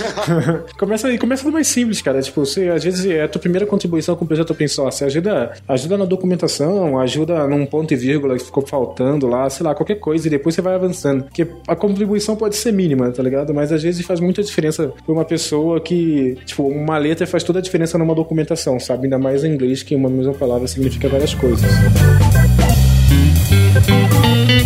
[0.78, 2.20] começa aí, começa do mais simples, cara.
[2.20, 5.04] Tipo, você, às vezes é a tua primeira contribuição com o projeto open source.
[5.04, 9.74] Ajuda, ajuda na documentação, ajuda num ponto e vírgula que ficou faltando lá, sei lá,
[9.74, 11.24] qualquer coisa, e depois você vai avançando.
[11.24, 13.54] Porque a contribuição pode ser mínima, tá ligado?
[13.54, 17.58] Mas às vezes faz muita diferença pra uma pessoa que, tipo, uma letra faz toda
[17.58, 19.04] a diferença numa documentação, sabe?
[19.04, 21.64] Ainda mais em inglês, que uma mesma palavra significa várias coisas.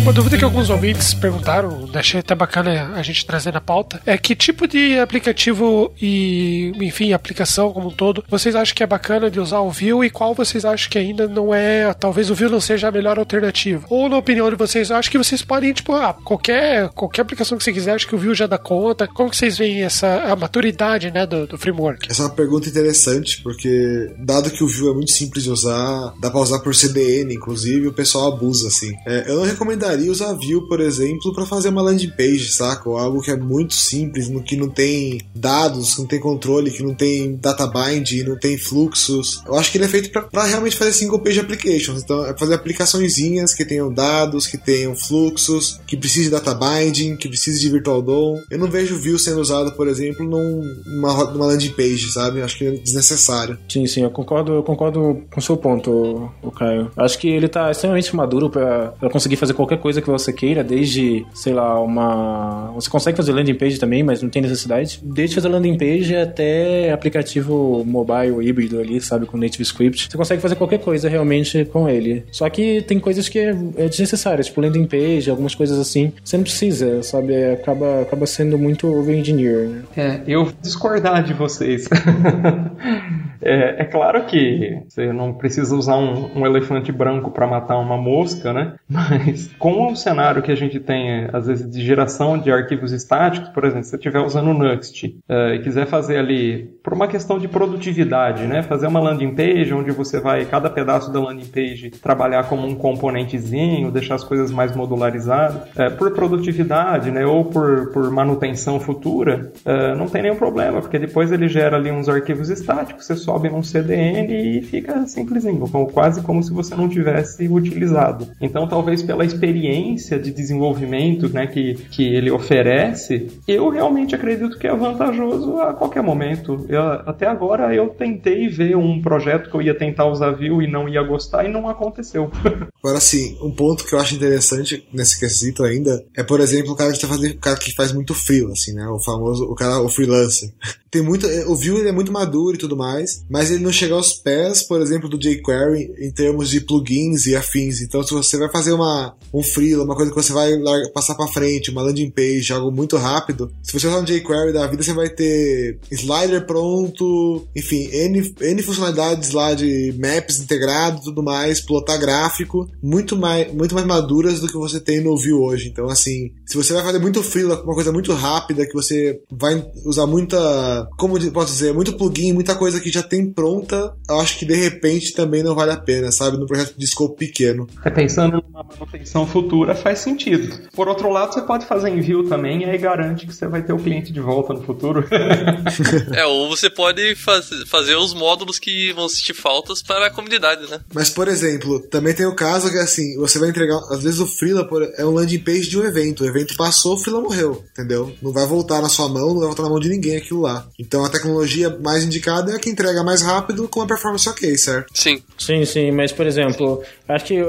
[0.08, 4.16] Uma dúvida que alguns ouvintes perguntaram, achei até bacana a gente trazer na pauta, é
[4.16, 9.30] que tipo de aplicativo e, enfim, aplicação como um todo, vocês acham que é bacana
[9.30, 12.48] de usar o Vue e qual vocês acham que ainda não é, talvez o Vue
[12.48, 13.84] não seja a melhor alternativa?
[13.90, 17.58] Ou na opinião de vocês, eu acho que vocês podem, tipo, ah, qualquer, qualquer aplicação
[17.58, 19.06] que você quiser, acho que o Vue já dá conta.
[19.06, 22.10] Como que vocês veem essa a maturidade, né, do, do framework?
[22.10, 26.14] Essa é uma pergunta interessante, porque dado que o Vue é muito simples de usar,
[26.18, 28.94] dá pra usar por CDN, inclusive, o pessoal abusa, assim.
[29.06, 32.88] É, eu não recomendaria usar Vue, por exemplo, para fazer uma landing page, saca?
[32.88, 36.70] Ou algo que é muito simples, no que não tem dados, que não tem controle,
[36.70, 39.42] que não tem data bind, não tem fluxos.
[39.46, 42.02] Eu acho que ele é feito para realmente fazer single page applications.
[42.02, 47.16] Então, é fazer aplicaçõezinhas que tenham dados, que tenham fluxos, que precise de data binding,
[47.16, 48.40] que precise de virtual DOM.
[48.50, 52.42] Eu não vejo Vue sendo usado, por exemplo, num, numa, numa landing page, sabe?
[52.42, 53.58] Acho que é desnecessário.
[53.68, 56.90] Sim, sim, eu concordo, eu concordo com o seu ponto, o Caio.
[56.96, 58.50] Acho que ele tá extremamente maduro
[58.98, 62.72] para conseguir fazer qualquer coisa que você queira, desde, sei lá, uma.
[62.74, 65.00] Você consegue fazer landing page também, mas não tem necessidade.
[65.02, 70.08] Desde fazer landing page até aplicativo mobile híbrido ali, sabe, com native script.
[70.10, 72.24] Você consegue fazer qualquer coisa realmente com ele.
[72.30, 76.12] Só que tem coisas que é, é desnecessárias, tipo landing page, algumas coisas assim.
[76.24, 77.34] Você não precisa, sabe?
[77.52, 79.68] Acaba, acaba sendo muito over-engineer.
[79.68, 79.82] Né?
[79.96, 81.88] É, eu discordar de vocês.
[83.40, 87.96] é, é, claro que você não precisa usar um, um elefante branco para matar uma
[87.96, 88.74] mosca, né?
[88.88, 93.48] Mas com o cenário que a gente tem, às vezes, de geração de arquivos estáticos,
[93.50, 97.06] por exemplo, se você estiver usando o Nuxt uh, e quiser fazer ali, por uma
[97.06, 98.62] questão de produtividade, né?
[98.62, 102.74] Fazer uma landing page onde você vai, cada pedaço da landing page, trabalhar como um
[102.74, 107.24] componentezinho, deixar as coisas mais modularizadas, uh, por produtividade, né?
[107.26, 111.90] Ou por, por manutenção futura, uh, não tem nenhum problema, porque depois ele gera ali
[111.90, 116.88] uns arquivos estáticos, você sobe num CDN e fica simplesinho, quase como se você não
[116.88, 118.26] tivesse utilizado.
[118.40, 124.66] Então, talvez pela experiência de desenvolvimento né, que, que ele oferece, eu realmente acredito que
[124.66, 126.64] é vantajoso a qualquer momento.
[126.70, 130.70] Eu, até agora eu tentei ver um projeto que eu ia tentar usar Vue e
[130.70, 132.30] não ia gostar e não aconteceu.
[132.82, 136.76] Agora sim, um ponto que eu acho interessante nesse quesito ainda é, por exemplo, o
[136.76, 138.86] cara que, tá fazendo, o cara que faz muito free, assim, né?
[138.88, 140.50] O famoso, o cara, o freelancer.
[140.90, 144.12] Tem muito, o Vue é muito maduro e tudo mais, mas ele não chega aos
[144.12, 147.80] pés, por exemplo, do jQuery em termos de plugins e afins.
[147.80, 150.52] Então, se você vai fazer uma, um freela, uma coisa que você vai
[150.94, 154.66] passar para frente, uma landing page, algo muito rápido, se você usar um jQuery da
[154.66, 161.22] vida, você vai ter slider pronto, enfim, N, N funcionalidades lá de maps integrado tudo
[161.22, 165.68] mais, plotar gráfico, muito mais, muito mais maduras do que você tem no Vue hoje.
[165.68, 169.64] Então, assim, se você vai fazer muito freela, uma coisa muito rápida, que você vai
[169.84, 174.38] usar muita, como posso dizer, muito plugin, muita coisa que já tem pronta, eu acho
[174.38, 176.36] que de repente também não vale a pena, sabe?
[176.36, 177.66] No projeto de scope pequeno.
[177.84, 180.68] É pensando numa manutenção futura, faz sentido.
[180.74, 183.72] Por outro lado, você pode fazer envio também e aí garante que você vai ter
[183.72, 185.04] o cliente de volta no futuro.
[186.12, 190.68] é, ou você pode faz, fazer os módulos que vão sentir faltas para a comunidade,
[190.70, 190.80] né?
[190.92, 194.26] Mas, por exemplo, também tem o caso que, assim, você vai entregar, às vezes o
[194.26, 196.22] Freela é um landing page de um evento.
[196.22, 198.14] O evento passou, o Freela morreu, entendeu?
[198.22, 200.67] Não vai voltar na sua mão, não vai voltar na mão de ninguém aquilo lá.
[200.78, 204.56] Então a tecnologia mais indicada é a que entrega mais rápido com a performance ok,
[204.56, 204.90] certo?
[204.94, 205.22] Sim.
[205.38, 207.40] Sim, sim, mas, por exemplo, acho que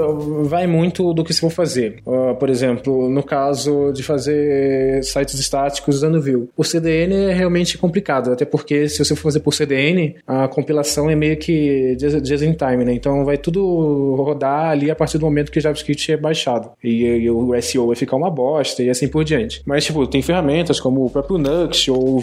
[0.43, 2.01] vai muito do que se for fazer.
[2.05, 6.49] Uh, por exemplo, no caso de fazer sites estáticos usando Vue.
[6.55, 11.09] O CDN é realmente complicado, até porque se você for fazer por CDN, a compilação
[11.09, 12.93] é meio que just in time, né?
[12.93, 16.71] Então vai tudo rodar ali a partir do momento que o JavaScript é baixado.
[16.83, 19.61] E, e o SEO vai ficar uma bosta e assim por diante.
[19.65, 22.19] Mas, tipo, tem ferramentas como o próprio Nux ou o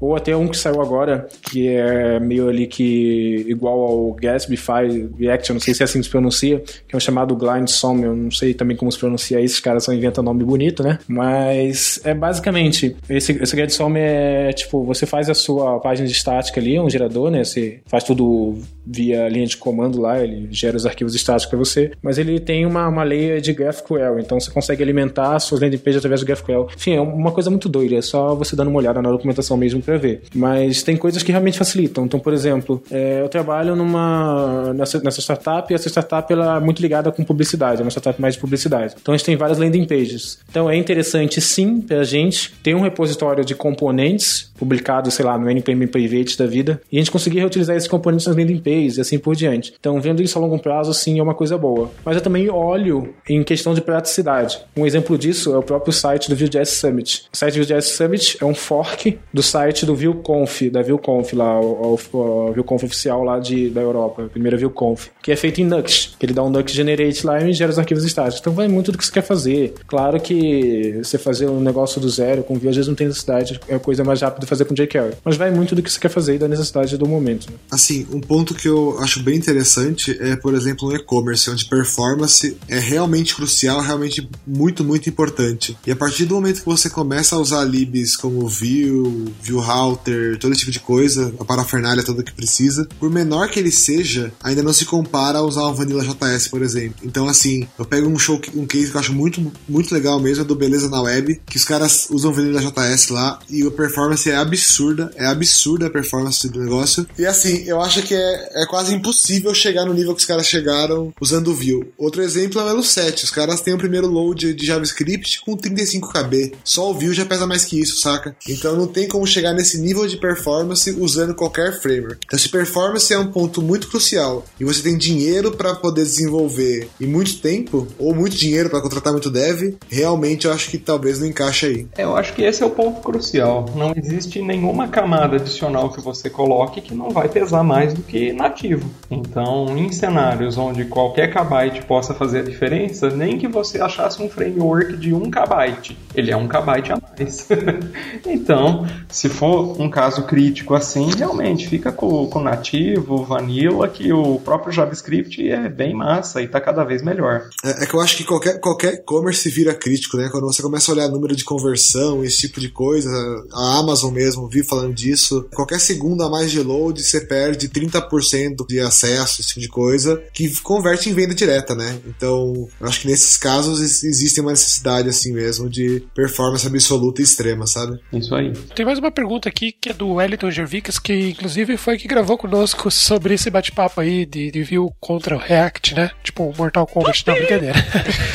[0.00, 5.50] Ou até um que saiu agora, que é meio ali que igual ao Gatsbyfy React,
[5.50, 7.98] eu não sei se é assim que se pronuncia, que é o chamado Blind Som,
[7.98, 10.98] eu não sei também como se pronuncia isso, os caras só inventam nome bonito, né?
[11.08, 16.60] Mas é basicamente, esse, esse GetSom é tipo, você faz a sua página de estática
[16.60, 17.44] ali, um gerador, né?
[17.44, 21.92] Você faz tudo via linha de comando lá, ele gera os arquivos estáticos para você,
[22.02, 25.98] mas ele tem uma, uma layer de GraphQL, então você consegue alimentar suas landing pages
[25.98, 26.68] através do GraphQL.
[26.76, 29.71] Enfim, é uma coisa muito doida, é só você dando uma olhada na documentação mesmo
[29.80, 30.22] para ver.
[30.34, 32.04] Mas tem coisas que realmente facilitam.
[32.04, 36.60] Então, por exemplo, é, eu trabalho numa nessa, nessa startup e essa startup ela é
[36.60, 38.94] muito ligada com publicidade, é uma startup mais de publicidade.
[39.00, 40.38] Então a gente tem várias landing pages.
[40.50, 45.50] Então é interessante sim pra gente ter um repositório de componentes publicado, sei lá, no
[45.50, 49.00] NPM Private da vida, e a gente conseguir reutilizar esses componentes nas landing pages e
[49.00, 49.74] assim por diante.
[49.78, 51.90] Então, vendo isso a longo prazo, sim, é uma coisa boa.
[52.04, 54.60] Mas eu também olho em questão de praticidade.
[54.76, 57.24] Um exemplo disso é o próprio site do Vue.js Summit.
[57.32, 61.60] O site do Vue.js Summit é um fork do site do VueConf, da VueConf lá,
[61.60, 65.60] o, o, o VueConf oficial lá de, da Europa, a primeira VueConf, que é feito
[65.60, 68.40] em Nux, ele dá um Nux Generate lá e gera os arquivos estáticos.
[68.40, 69.74] Então vai muito do que você quer fazer.
[69.86, 73.60] Claro que você fazer um negócio do zero com Vue às vezes não tem necessidade,
[73.68, 75.16] é a coisa mais rápida fazer com jQuery.
[75.24, 77.50] Mas vai muito do que você quer fazer e da necessidade do momento.
[77.50, 77.56] Né?
[77.70, 82.56] Assim, um ponto que eu acho bem interessante é, por exemplo, no e-commerce, onde performance
[82.68, 85.76] é realmente crucial, realmente muito, muito importante.
[85.86, 90.38] E a partir do momento que você começa a usar libs como Vue, Vue Router,
[90.38, 94.62] todo tipo de coisa, a parafernália toda que precisa, por menor que ele seja, ainda
[94.62, 96.96] não se compara a usar um Vanilla JS, por exemplo.
[97.04, 100.44] Então, assim, eu pego um show, um case que eu acho muito, muito legal mesmo,
[100.44, 104.28] é do Beleza na Web, que os caras usam Vanilla JS lá e a performance
[104.30, 107.06] é absurda, é absurda a performance do negócio.
[107.18, 110.46] E assim, eu acho que é, é quase impossível chegar no nível que os caras
[110.46, 111.92] chegaram usando o Vue.
[111.96, 115.56] Outro exemplo é o Elo 7, os caras têm o primeiro load de JavaScript com
[115.56, 116.54] 35kb.
[116.64, 118.36] Só o Vue já pesa mais que isso, saca?
[118.48, 122.18] Então não tem como chegar nesse nível de performance usando qualquer framework.
[122.24, 126.88] Então se performance é um ponto muito crucial e você tem dinheiro para poder desenvolver
[127.00, 131.18] e muito tempo, ou muito dinheiro para contratar muito dev, realmente eu acho que talvez
[131.18, 131.86] não encaixe aí.
[131.96, 133.66] É, eu acho que esse é o ponto crucial.
[133.74, 138.32] Não existe nenhuma camada adicional que você coloque que não vai pesar mais do que
[138.32, 138.88] nativo.
[139.10, 144.28] Então, em cenários onde qualquer kbyte possa fazer a diferença, nem que você achasse um
[144.28, 147.48] framework de 1 kbyte, ele é 1 kbyte a mais.
[148.26, 154.38] então, se for um caso crítico assim, realmente fica com o nativo, vanilla, que o
[154.40, 157.48] próprio JavaScript é bem massa e está cada vez melhor.
[157.64, 160.28] É, é, que eu acho que qualquer qualquer e-commerce vira crítico, né?
[160.30, 163.10] Quando você começa a olhar número de conversão, esse tipo de coisa,
[163.52, 165.48] a Amazon mesmo vi falando disso.
[165.54, 170.22] Qualquer segundo a mais de load, você perde 30% de acesso, esse tipo de coisa,
[170.32, 171.98] que converte em venda direta, né?
[172.06, 177.24] Então, eu acho que nesses casos existe uma necessidade assim mesmo de performance absoluta e
[177.24, 177.98] extrema, sabe?
[178.12, 178.52] Isso aí.
[178.74, 182.36] Tem mais uma pergunta aqui que é do Wellington Gervicas, que inclusive foi que gravou
[182.36, 186.10] conosco sobre esse bate-papo aí de, de Vue contra o React, né?
[186.22, 187.74] Tipo, Mortal Kombat, não, brincadeira.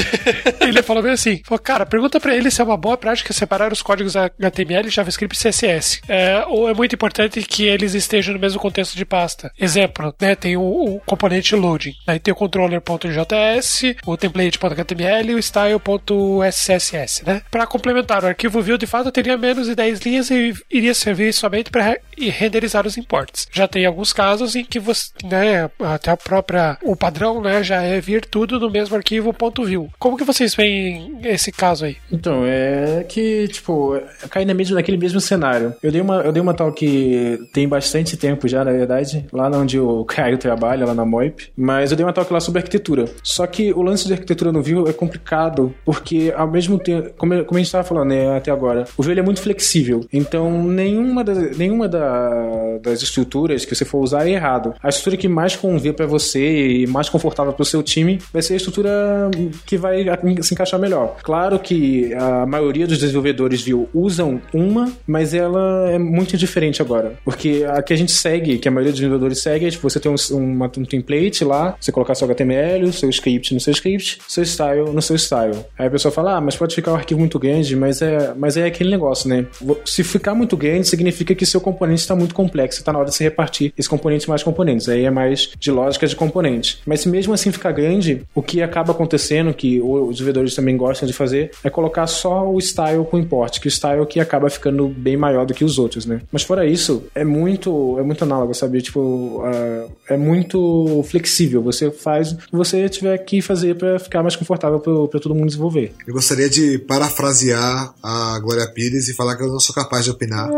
[0.61, 3.71] ele falou bem assim: falou, cara, pergunta para ele se é uma boa prática separar
[3.71, 5.66] os códigos HTML, JavaScript e CSS.
[6.07, 9.51] É, ou é muito importante que eles estejam no mesmo contexto de pasta.
[9.59, 10.35] Exemplo, né?
[10.35, 17.41] Tem o, o componente loading, aí tem o controller.js, o template.html e o style.scss, né?
[17.49, 21.33] Para complementar, o arquivo Vue de fato teria menos de 10 linhas e iria servir
[21.33, 23.47] somente para renderizar os imports.
[23.51, 27.81] Já tem alguns casos em que você, né, até a própria o padrão, né, já
[27.81, 29.89] é vir tudo no mesmo arquivo .view.
[29.97, 31.97] Como que vocês veem esse caso aí?
[32.11, 33.99] Então, é que, tipo,
[34.29, 35.56] cai na mesma, naquele mesmo cenário.
[35.81, 39.49] Eu dei uma, eu dei uma tal que tem bastante tempo já, na verdade, lá
[39.49, 43.05] onde o Caio trabalha, lá na Moip, mas eu dei uma talk lá sobre arquitetura.
[43.23, 47.43] Só que o lance de arquitetura no Vue é complicado, porque ao mesmo tempo, como,
[47.45, 50.05] como a gente estava falando né, até agora, o Vue é muito flexível.
[50.11, 54.73] Então, nenhuma, das, nenhuma da, das estruturas que você for usar é errado.
[54.81, 58.41] A estrutura que mais convém para você e mais confortável para o seu time vai
[58.41, 59.31] ser a estrutura
[59.65, 60.05] que vai
[60.41, 61.17] se encaixar melhor.
[61.23, 67.13] Claro que a maioria dos desenvolvedores Vue usam uma, mas ela é muito diferente agora.
[67.23, 69.99] Porque a que a gente segue, que a maioria dos desenvolvedores segue, é tipo, você
[69.99, 74.19] tem um, uma, um template lá, você colocar seu HTML, seu script no seu script,
[74.27, 75.57] seu style no seu style.
[75.77, 78.57] Aí a pessoa fala, ah, mas pode ficar um arquivo muito grande, mas é, mas
[78.57, 79.45] é aquele negócio, né?
[79.85, 83.15] Se ficar muito grande, significa que seu componente está muito complexo, está na hora de
[83.15, 84.89] se repartir esse componente mais componentes.
[84.89, 86.79] Aí é mais de lógica de componente.
[86.85, 91.07] Mas se mesmo assim ficar grande, o que acaba acontecendo, que os desenvolvedores também gostam
[91.07, 94.87] de fazer, é colocar só o style com import, que o style que acaba ficando
[94.87, 96.21] bem maior do que os outros, né?
[96.31, 98.81] Mas fora isso, é muito, é muito análogo, sabe?
[98.81, 101.61] Tipo, uh, é muito flexível.
[101.63, 105.47] Você faz o que você tiver que fazer para ficar mais confortável para todo mundo
[105.47, 105.93] desenvolver.
[106.05, 110.11] Eu gostaria de parafrasear a Glória Pires e falar que eu não sou capaz de
[110.11, 110.49] opinar.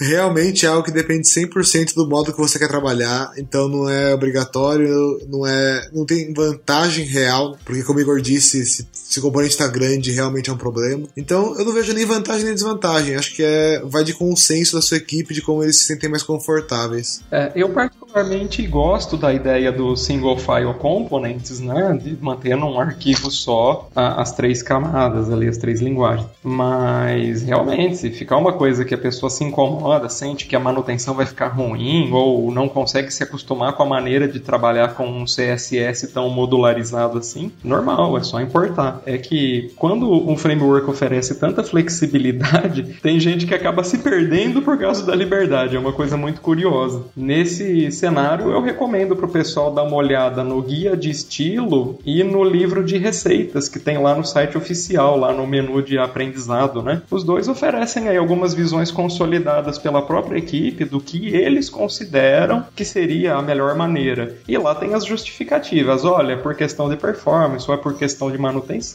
[0.00, 4.14] Realmente é algo que depende 100% do modo que você quer trabalhar, então não é
[4.14, 9.22] obrigatório, não é, não tem vantagem real, porque como o Igor disse, se, se o
[9.22, 11.08] componente está grande, realmente é um problema.
[11.16, 13.16] Então eu não vejo nem vantagem nem desvantagem.
[13.16, 16.22] Acho que é vai de consenso da sua equipe de como eles se sentem mais
[16.22, 17.20] confortáveis.
[17.30, 23.30] É, eu particularmente gosto da ideia do single file components, né, de manter num arquivo
[23.32, 26.28] só a, as três camadas ali, as três linguagens.
[26.42, 31.14] Mas realmente, se ficar uma coisa que a pessoa se incomoda, sente que a manutenção
[31.14, 35.24] vai ficar ruim ou não consegue se acostumar com a maneira de trabalhar com um
[35.24, 38.99] CSS tão modularizado assim, normal, é só importar.
[39.06, 44.78] É que quando um framework oferece tanta flexibilidade, tem gente que acaba se perdendo por
[44.78, 45.76] causa da liberdade.
[45.76, 47.04] É uma coisa muito curiosa.
[47.16, 52.22] Nesse cenário, eu recomendo para o pessoal dar uma olhada no guia de estilo e
[52.22, 56.82] no livro de receitas que tem lá no site oficial, lá no menu de aprendizado,
[56.82, 57.02] né?
[57.10, 62.84] Os dois oferecem aí algumas visões consolidadas pela própria equipe do que eles consideram que
[62.84, 64.36] seria a melhor maneira.
[64.46, 68.38] E lá tem as justificativas, olha, por questão de performance, ou é por questão de
[68.38, 68.89] manutenção,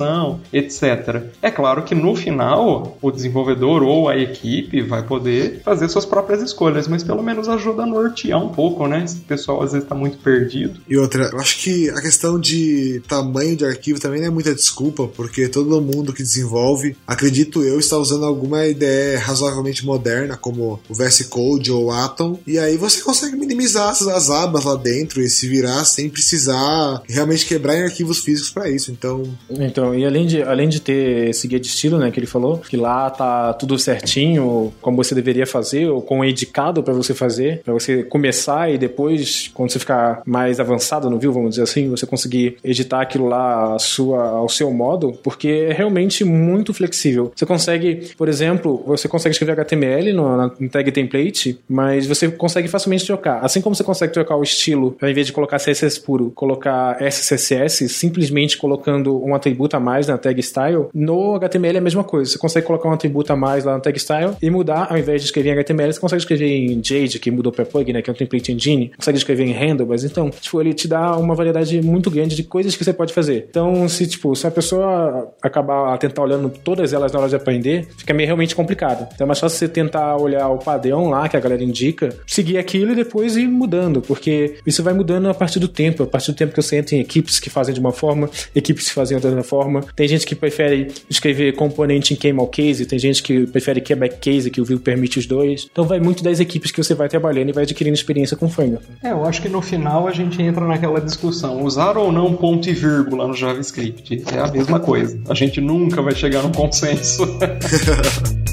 [0.51, 1.23] etc.
[1.41, 6.41] É claro que no final, o desenvolvedor ou a equipe vai poder fazer suas próprias
[6.41, 9.03] escolhas, mas pelo menos ajuda a nortear um pouco, né?
[9.03, 10.79] Esse pessoal às vezes está muito perdido.
[10.87, 14.53] E outra, eu acho que a questão de tamanho de arquivo também não é muita
[14.53, 20.79] desculpa, porque todo mundo que desenvolve, acredito eu, está usando alguma ideia razoavelmente moderna, como
[20.89, 24.75] o VS Code ou o Atom, e aí você consegue minimizar as, as abas lá
[24.75, 28.91] dentro e se virar sem precisar realmente quebrar em arquivos físicos para isso.
[28.91, 32.27] Então, Então, e além de, além de ter esse guia de estilo, né, que ele
[32.27, 37.13] falou, que lá tá tudo certinho, como você deveria fazer, ou com indicado para você
[37.13, 41.63] fazer, para você começar e depois, quando você ficar mais avançado no view, vamos dizer
[41.63, 47.31] assim, você conseguir editar aquilo lá sua, ao seu modo, porque é realmente muito flexível.
[47.35, 52.67] Você consegue, por exemplo, você consegue escrever HTML no, no tag template, mas você consegue
[52.67, 53.43] facilmente trocar.
[53.43, 57.89] Assim como você consegue trocar o estilo, ao invés de colocar CSS puro, colocar SCSS,
[57.89, 62.31] simplesmente colocando um atributo a mais na tag style, no HTML é a mesma coisa.
[62.31, 65.21] Você consegue colocar um atributo a mais lá no tag style e mudar, ao invés
[65.21, 68.09] de escrever em HTML, você consegue escrever em Jade, que mudou para Plug, né, que
[68.09, 70.03] é um template engine, consegue escrever em handlebars.
[70.03, 73.47] Então, tipo, ele te dá uma variedade muito grande de coisas que você pode fazer.
[73.49, 77.87] Então, se, tipo, se a pessoa acabar tentar olhando todas elas na hora de aprender,
[77.97, 79.07] fica meio realmente complicado.
[79.13, 82.57] Então é mais fácil você tentar olhar o padrão lá que a galera indica, seguir
[82.57, 86.31] aquilo e depois ir mudando, porque isso vai mudando a partir do tempo, a partir
[86.31, 89.17] do tempo que você entra em equipes que fazem de uma forma, equipes que fazem
[89.17, 89.64] de outra forma.
[89.95, 94.49] Tem gente que prefere escrever componente em camel case, tem gente que prefere quebec case,
[94.49, 95.67] que o Vue permite os dois.
[95.71, 98.49] Então vai muito das equipes que você vai trabalhando e vai adquirindo experiência com o
[98.49, 98.85] framework.
[99.03, 102.69] É, eu acho que no final a gente entra naquela discussão: usar ou não ponto
[102.69, 104.23] e vírgula no JavaScript.
[104.33, 105.19] É a mesma coisa.
[105.29, 107.25] A gente nunca vai chegar num consenso.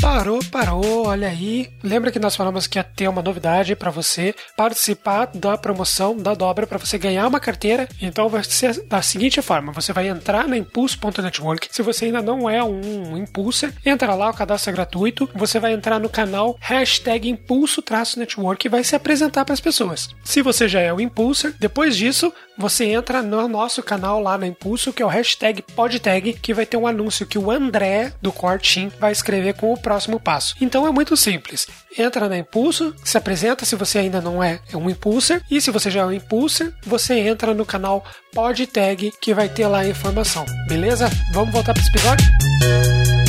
[0.00, 1.68] Parou, parou, olha aí.
[1.82, 6.32] Lembra que nós falamos que ia ter uma novidade para você participar da promoção da
[6.32, 7.86] dobra para você ganhar uma carteira.
[8.00, 11.68] Então vai ser da seguinte forma: você vai entrar na Impulso.network.
[11.70, 15.28] Se você ainda não é um impulser, entra lá, o cadastro é gratuito.
[15.34, 20.08] Você vai entrar no canal hashtag Impulso-Network e vai se apresentar para as pessoas.
[20.24, 24.46] Se você já é um impulser, depois disso você entra no nosso canal lá na
[24.46, 28.30] Impulso, que é o hashtag PodTag, que vai ter um anúncio que o André do
[28.30, 30.54] Core Team vai escrever com o próximo passo.
[30.60, 31.66] Então é muito simples.
[31.98, 35.90] Entra na Impulso, se apresenta se você ainda não é um impulser, e se você
[35.90, 40.46] já é um impulser, você entra no canal PodTag, que vai ter lá a informação.
[40.68, 41.10] Beleza?
[41.32, 43.19] Vamos voltar para esse episódio?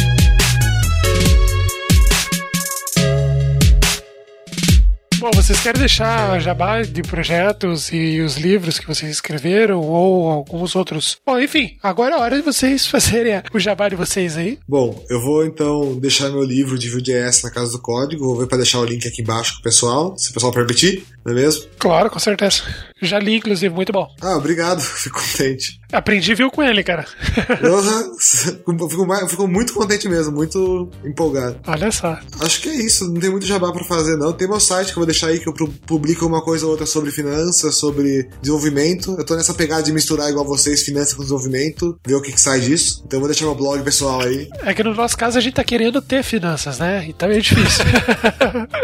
[5.22, 10.76] Bom, vocês querem deixar jabá de projetos e os livros que vocês escreveram ou alguns
[10.76, 11.20] outros?
[11.24, 14.58] Bom, enfim, agora é a hora de vocês fazerem o jabá de vocês aí.
[14.68, 18.26] Bom, eu vou então deixar meu livro de Vue.js na Casa do Código.
[18.26, 21.06] Vou ver para deixar o link aqui embaixo com o pessoal, se o pessoal permitir,
[21.24, 21.66] não é mesmo?
[21.78, 22.64] Claro, com certeza.
[23.00, 24.08] Já li, inclusive, muito bom.
[24.22, 25.80] Ah, obrigado, fico contente.
[25.92, 27.06] Aprendi viu com ele, cara.
[27.62, 31.58] Eu fico, muito contente mesmo, muito empolgado.
[31.68, 32.18] Olha só.
[32.40, 34.32] Acho que é isso, não tem muito jabá pra fazer, não.
[34.34, 36.72] Tem meu site que eu vou deixar aí que eu pu- publico uma coisa ou
[36.72, 39.16] outra sobre finanças, sobre desenvolvimento.
[39.18, 42.42] Eu tô nessa pegada de misturar igual vocês, finanças com desenvolvimento, ver o que, que
[42.42, 43.04] sai disso.
[43.06, 44.50] Então eu vou deixar meu blog pessoal aí.
[44.64, 47.06] É que no nosso caso a gente tá querendo ter finanças, né?
[47.08, 47.86] Então é difícil.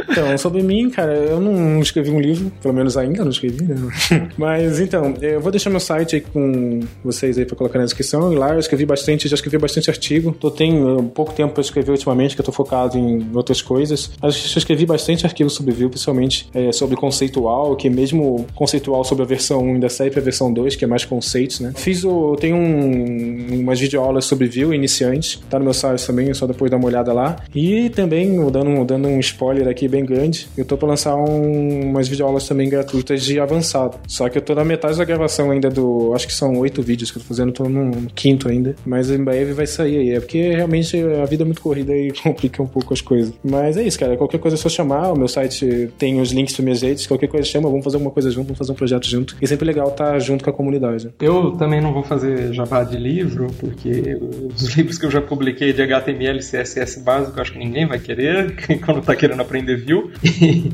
[0.09, 3.75] Então, sobre mim, cara, eu não escrevi um livro, pelo menos ainda não escrevi, né?
[4.37, 8.31] Mas então, eu vou deixar meu site aí com vocês aí pra colocar na descrição.
[8.31, 10.31] E lá eu escrevi bastante, já escrevi bastante artigo.
[10.31, 14.11] Tô tenho um pouco tempo pra escrever ultimamente, que eu tô focado em outras coisas.
[14.21, 19.23] Mas eu escrevi bastante artigo sobre Vue, principalmente é, sobre conceitual, que mesmo conceitual sobre
[19.23, 21.73] a versão 1 ainda sai pra versão 2, que é mais conceitos, né?
[21.75, 22.35] Fiz o.
[22.35, 26.69] Tenho um, umas videoaulas sobre Vue iniciantes, tá no meu site também, é só depois
[26.69, 27.37] dar uma olhada lá.
[27.55, 32.07] E também, dando, dando um spoiler aqui bem grande, eu tô pra lançar um, umas
[32.07, 33.97] videoaulas também gratuitas de avançado.
[34.07, 36.13] Só que eu tô na metade da gravação ainda do.
[36.13, 38.75] Acho que são oito vídeos que eu tô fazendo, tô no quinto ainda.
[38.85, 40.11] Mas em breve vai sair aí.
[40.11, 43.33] É porque realmente a vida é muito corrida e complica um pouco as coisas.
[43.43, 44.17] Mas é isso, cara.
[44.17, 45.11] Qualquer coisa é só chamar.
[45.11, 47.05] O meu site tem os links para minhas redes.
[47.05, 49.35] Qualquer coisa chama, vamos fazer alguma coisa junto, vamos fazer um projeto junto.
[49.41, 51.09] E sempre legal estar junto com a comunidade.
[51.19, 54.17] Eu também não vou fazer jabá de livro, porque
[54.55, 58.55] os livros que eu já publiquei de HTML CSS básico, acho que ninguém vai querer
[58.85, 60.11] quando tá querendo aprender Vue.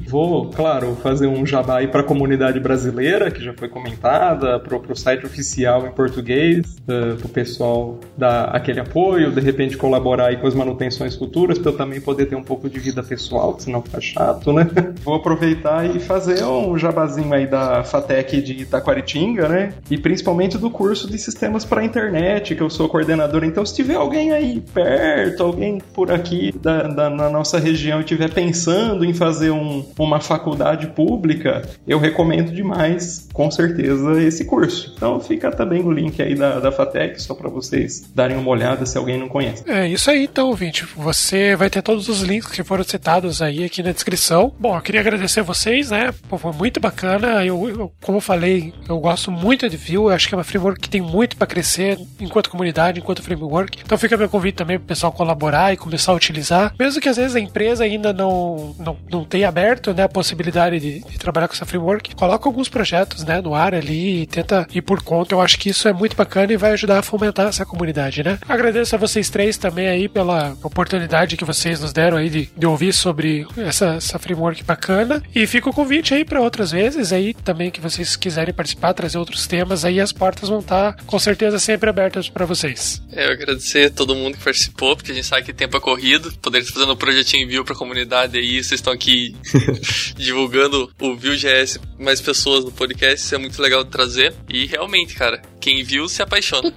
[0.07, 4.79] Vou, claro, fazer um jabá aí para a comunidade brasileira, que já foi comentada, pro,
[4.79, 10.47] pro site oficial em uh, pro pessoal dar aquele apoio, de repente colaborar aí com
[10.47, 13.99] as manutenções futuras, para eu também poder ter um pouco de vida pessoal, senão fica
[14.01, 14.67] chato, né?
[15.03, 19.73] Vou aproveitar e fazer um jabazinho aí da FATEC de Itaquaritinga, né?
[19.89, 23.43] E principalmente do curso de sistemas para internet, que eu sou coordenador.
[23.43, 28.01] Então, se tiver alguém aí perto, alguém por aqui da, da- na nossa região e
[28.01, 34.93] estiver pensando em fazer um- uma faculdade pública, eu recomendo demais, com certeza, esse curso.
[34.95, 38.85] Então, fica também no link aí da, da FATEC, só para vocês darem uma olhada
[38.85, 39.63] se alguém não conhece.
[39.67, 40.85] É isso aí, então, ouvinte.
[40.95, 44.53] Você vai ter todos os links que foram citados aí aqui na descrição.
[44.59, 46.13] Bom, eu queria agradecer vocês, né?
[46.29, 47.45] Foi muito bacana.
[47.45, 49.95] Eu, eu, como eu falei, eu gosto muito de Vue.
[49.95, 53.79] Eu acho que é uma framework que tem muito para crescer enquanto comunidade, enquanto framework.
[53.83, 56.73] Então fica meu convite também pro pessoal colaborar e começar a utilizar.
[56.79, 60.79] Mesmo que às vezes a empresa ainda não, não, não tenha aberto né, a possibilidade
[60.79, 64.67] de, de trabalhar com essa framework, coloca alguns projetos né, no ar ali e tenta
[64.73, 65.33] ir por conta.
[65.33, 68.39] Eu acho que isso é muito bacana e vai ajudar a fomentar essa comunidade, né?
[68.47, 72.65] Agradeço a vocês três também aí pela oportunidade que vocês nos deram aí de, de
[72.65, 75.21] ouvir sobre essa, essa framework bacana.
[75.33, 79.17] E fica o convite aí para outras vezes aí também que vocês quiserem participar, trazer
[79.17, 83.01] outros temas aí, as portas vão estar com certeza sempre abertas para vocês.
[83.11, 85.79] É, eu agradecer a todo mundo que participou, porque a gente sabe que tempo é
[85.79, 86.31] corrido.
[86.41, 89.35] Poder estar fazendo um projetinho envio pra comunidade aí, vocês estão aqui
[90.15, 94.33] divulgando o Vue.js mais pessoas no podcast, isso é muito legal de trazer.
[94.49, 96.73] E realmente, cara, quem viu se apaixona.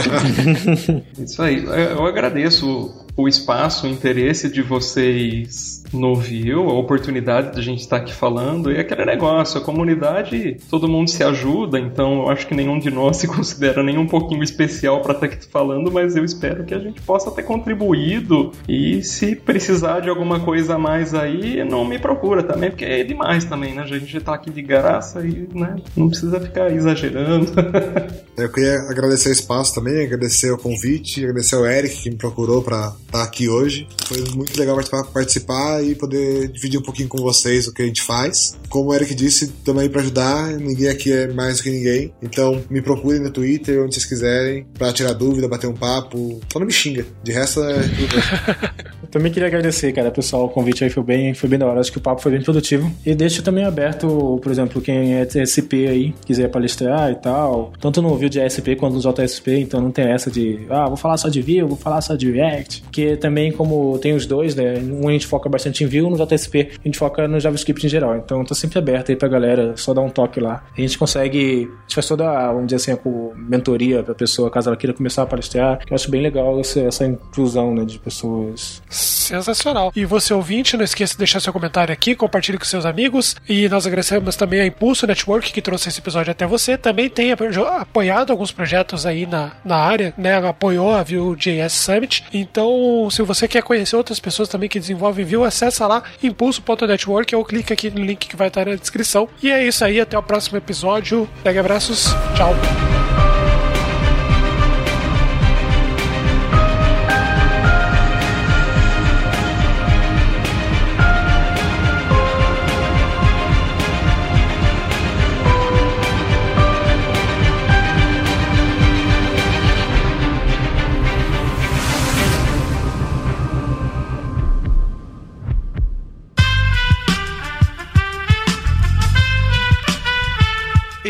[1.22, 1.62] Isso aí.
[1.62, 7.98] Eu agradeço o espaço, o interesse de vocês no View, a oportunidade da gente estar
[7.98, 12.54] aqui falando, e aquele negócio, a comunidade, todo mundo se ajuda, então eu acho que
[12.54, 16.24] nenhum de nós se considera nem um pouquinho especial para estar aqui falando, mas eu
[16.24, 21.14] espero que a gente possa ter contribuído, e se precisar de alguma coisa a mais
[21.14, 23.82] aí, não me procura também, porque é demais também, né?
[23.82, 27.50] A gente tá aqui de graça e, né, não precisa ficar exagerando.
[28.36, 32.62] eu queria agradecer o espaço também, agradecer o convite, agradecer ao Eric que me procurou
[32.62, 33.88] para estar aqui hoje.
[34.06, 34.78] Foi muito legal
[35.12, 38.58] participar e poder dividir um pouquinho com vocês o que a gente faz.
[38.68, 42.12] Como o Eric disse, também para ajudar, ninguém aqui é mais do que ninguém.
[42.22, 46.40] Então me procurem no Twitter, onde vocês quiserem, para tirar dúvida, bater um papo.
[46.52, 47.06] Só não me xinga.
[47.22, 49.08] De resto é tudo.
[49.10, 51.80] também queria agradecer, cara, pessoal, o convite aí foi bem, foi bem da hora.
[51.80, 52.90] Acho que o papo foi bem produtivo.
[53.04, 57.72] E deixo também aberto, por exemplo, quem é SP aí, quiser palestrar e tal.
[57.80, 60.96] Tanto no Vue de ASP quanto no JSP, então não tem essa de, ah, vou
[60.96, 62.82] falar só de Vue, vou falar só de React.
[62.82, 64.78] Porque também, como tem os dois, né?
[64.78, 67.88] Um a gente foca bastante em Vue, no JSP a gente foca no JavaScript em
[67.88, 68.16] geral.
[68.16, 70.64] Então tá sempre aberto aí pra galera, só dar um toque lá.
[70.76, 72.98] A gente consegue, a gente faz toda, vamos dizer assim, a
[73.36, 75.80] mentoria pra pessoa, caso ela queira começar a palestrar.
[75.88, 78.82] Eu acho bem legal essa, essa inclusão, né, de pessoas.
[78.88, 79.92] Sensacional.
[79.94, 83.36] E você ouvinte, não esqueça de deixar seu comentário aqui, compartilhe com seus amigos.
[83.48, 86.76] E nós agradecemos também a Impulso Network que trouxe esse episódio até você.
[86.76, 90.36] Também tem apoiado alguns projetos aí na, na área, né?
[90.36, 92.24] Apoiou a Vue.js Summit.
[92.32, 97.44] Então, se você quer conhecer outras pessoas também que desenvolvem Vue, acessa lá impulso.network ou
[97.44, 99.28] clique aqui no link que vai estar na descrição.
[99.42, 101.28] E é isso aí, até o próximo episódio.
[101.42, 102.06] Pega abraços,
[102.36, 102.54] tchau.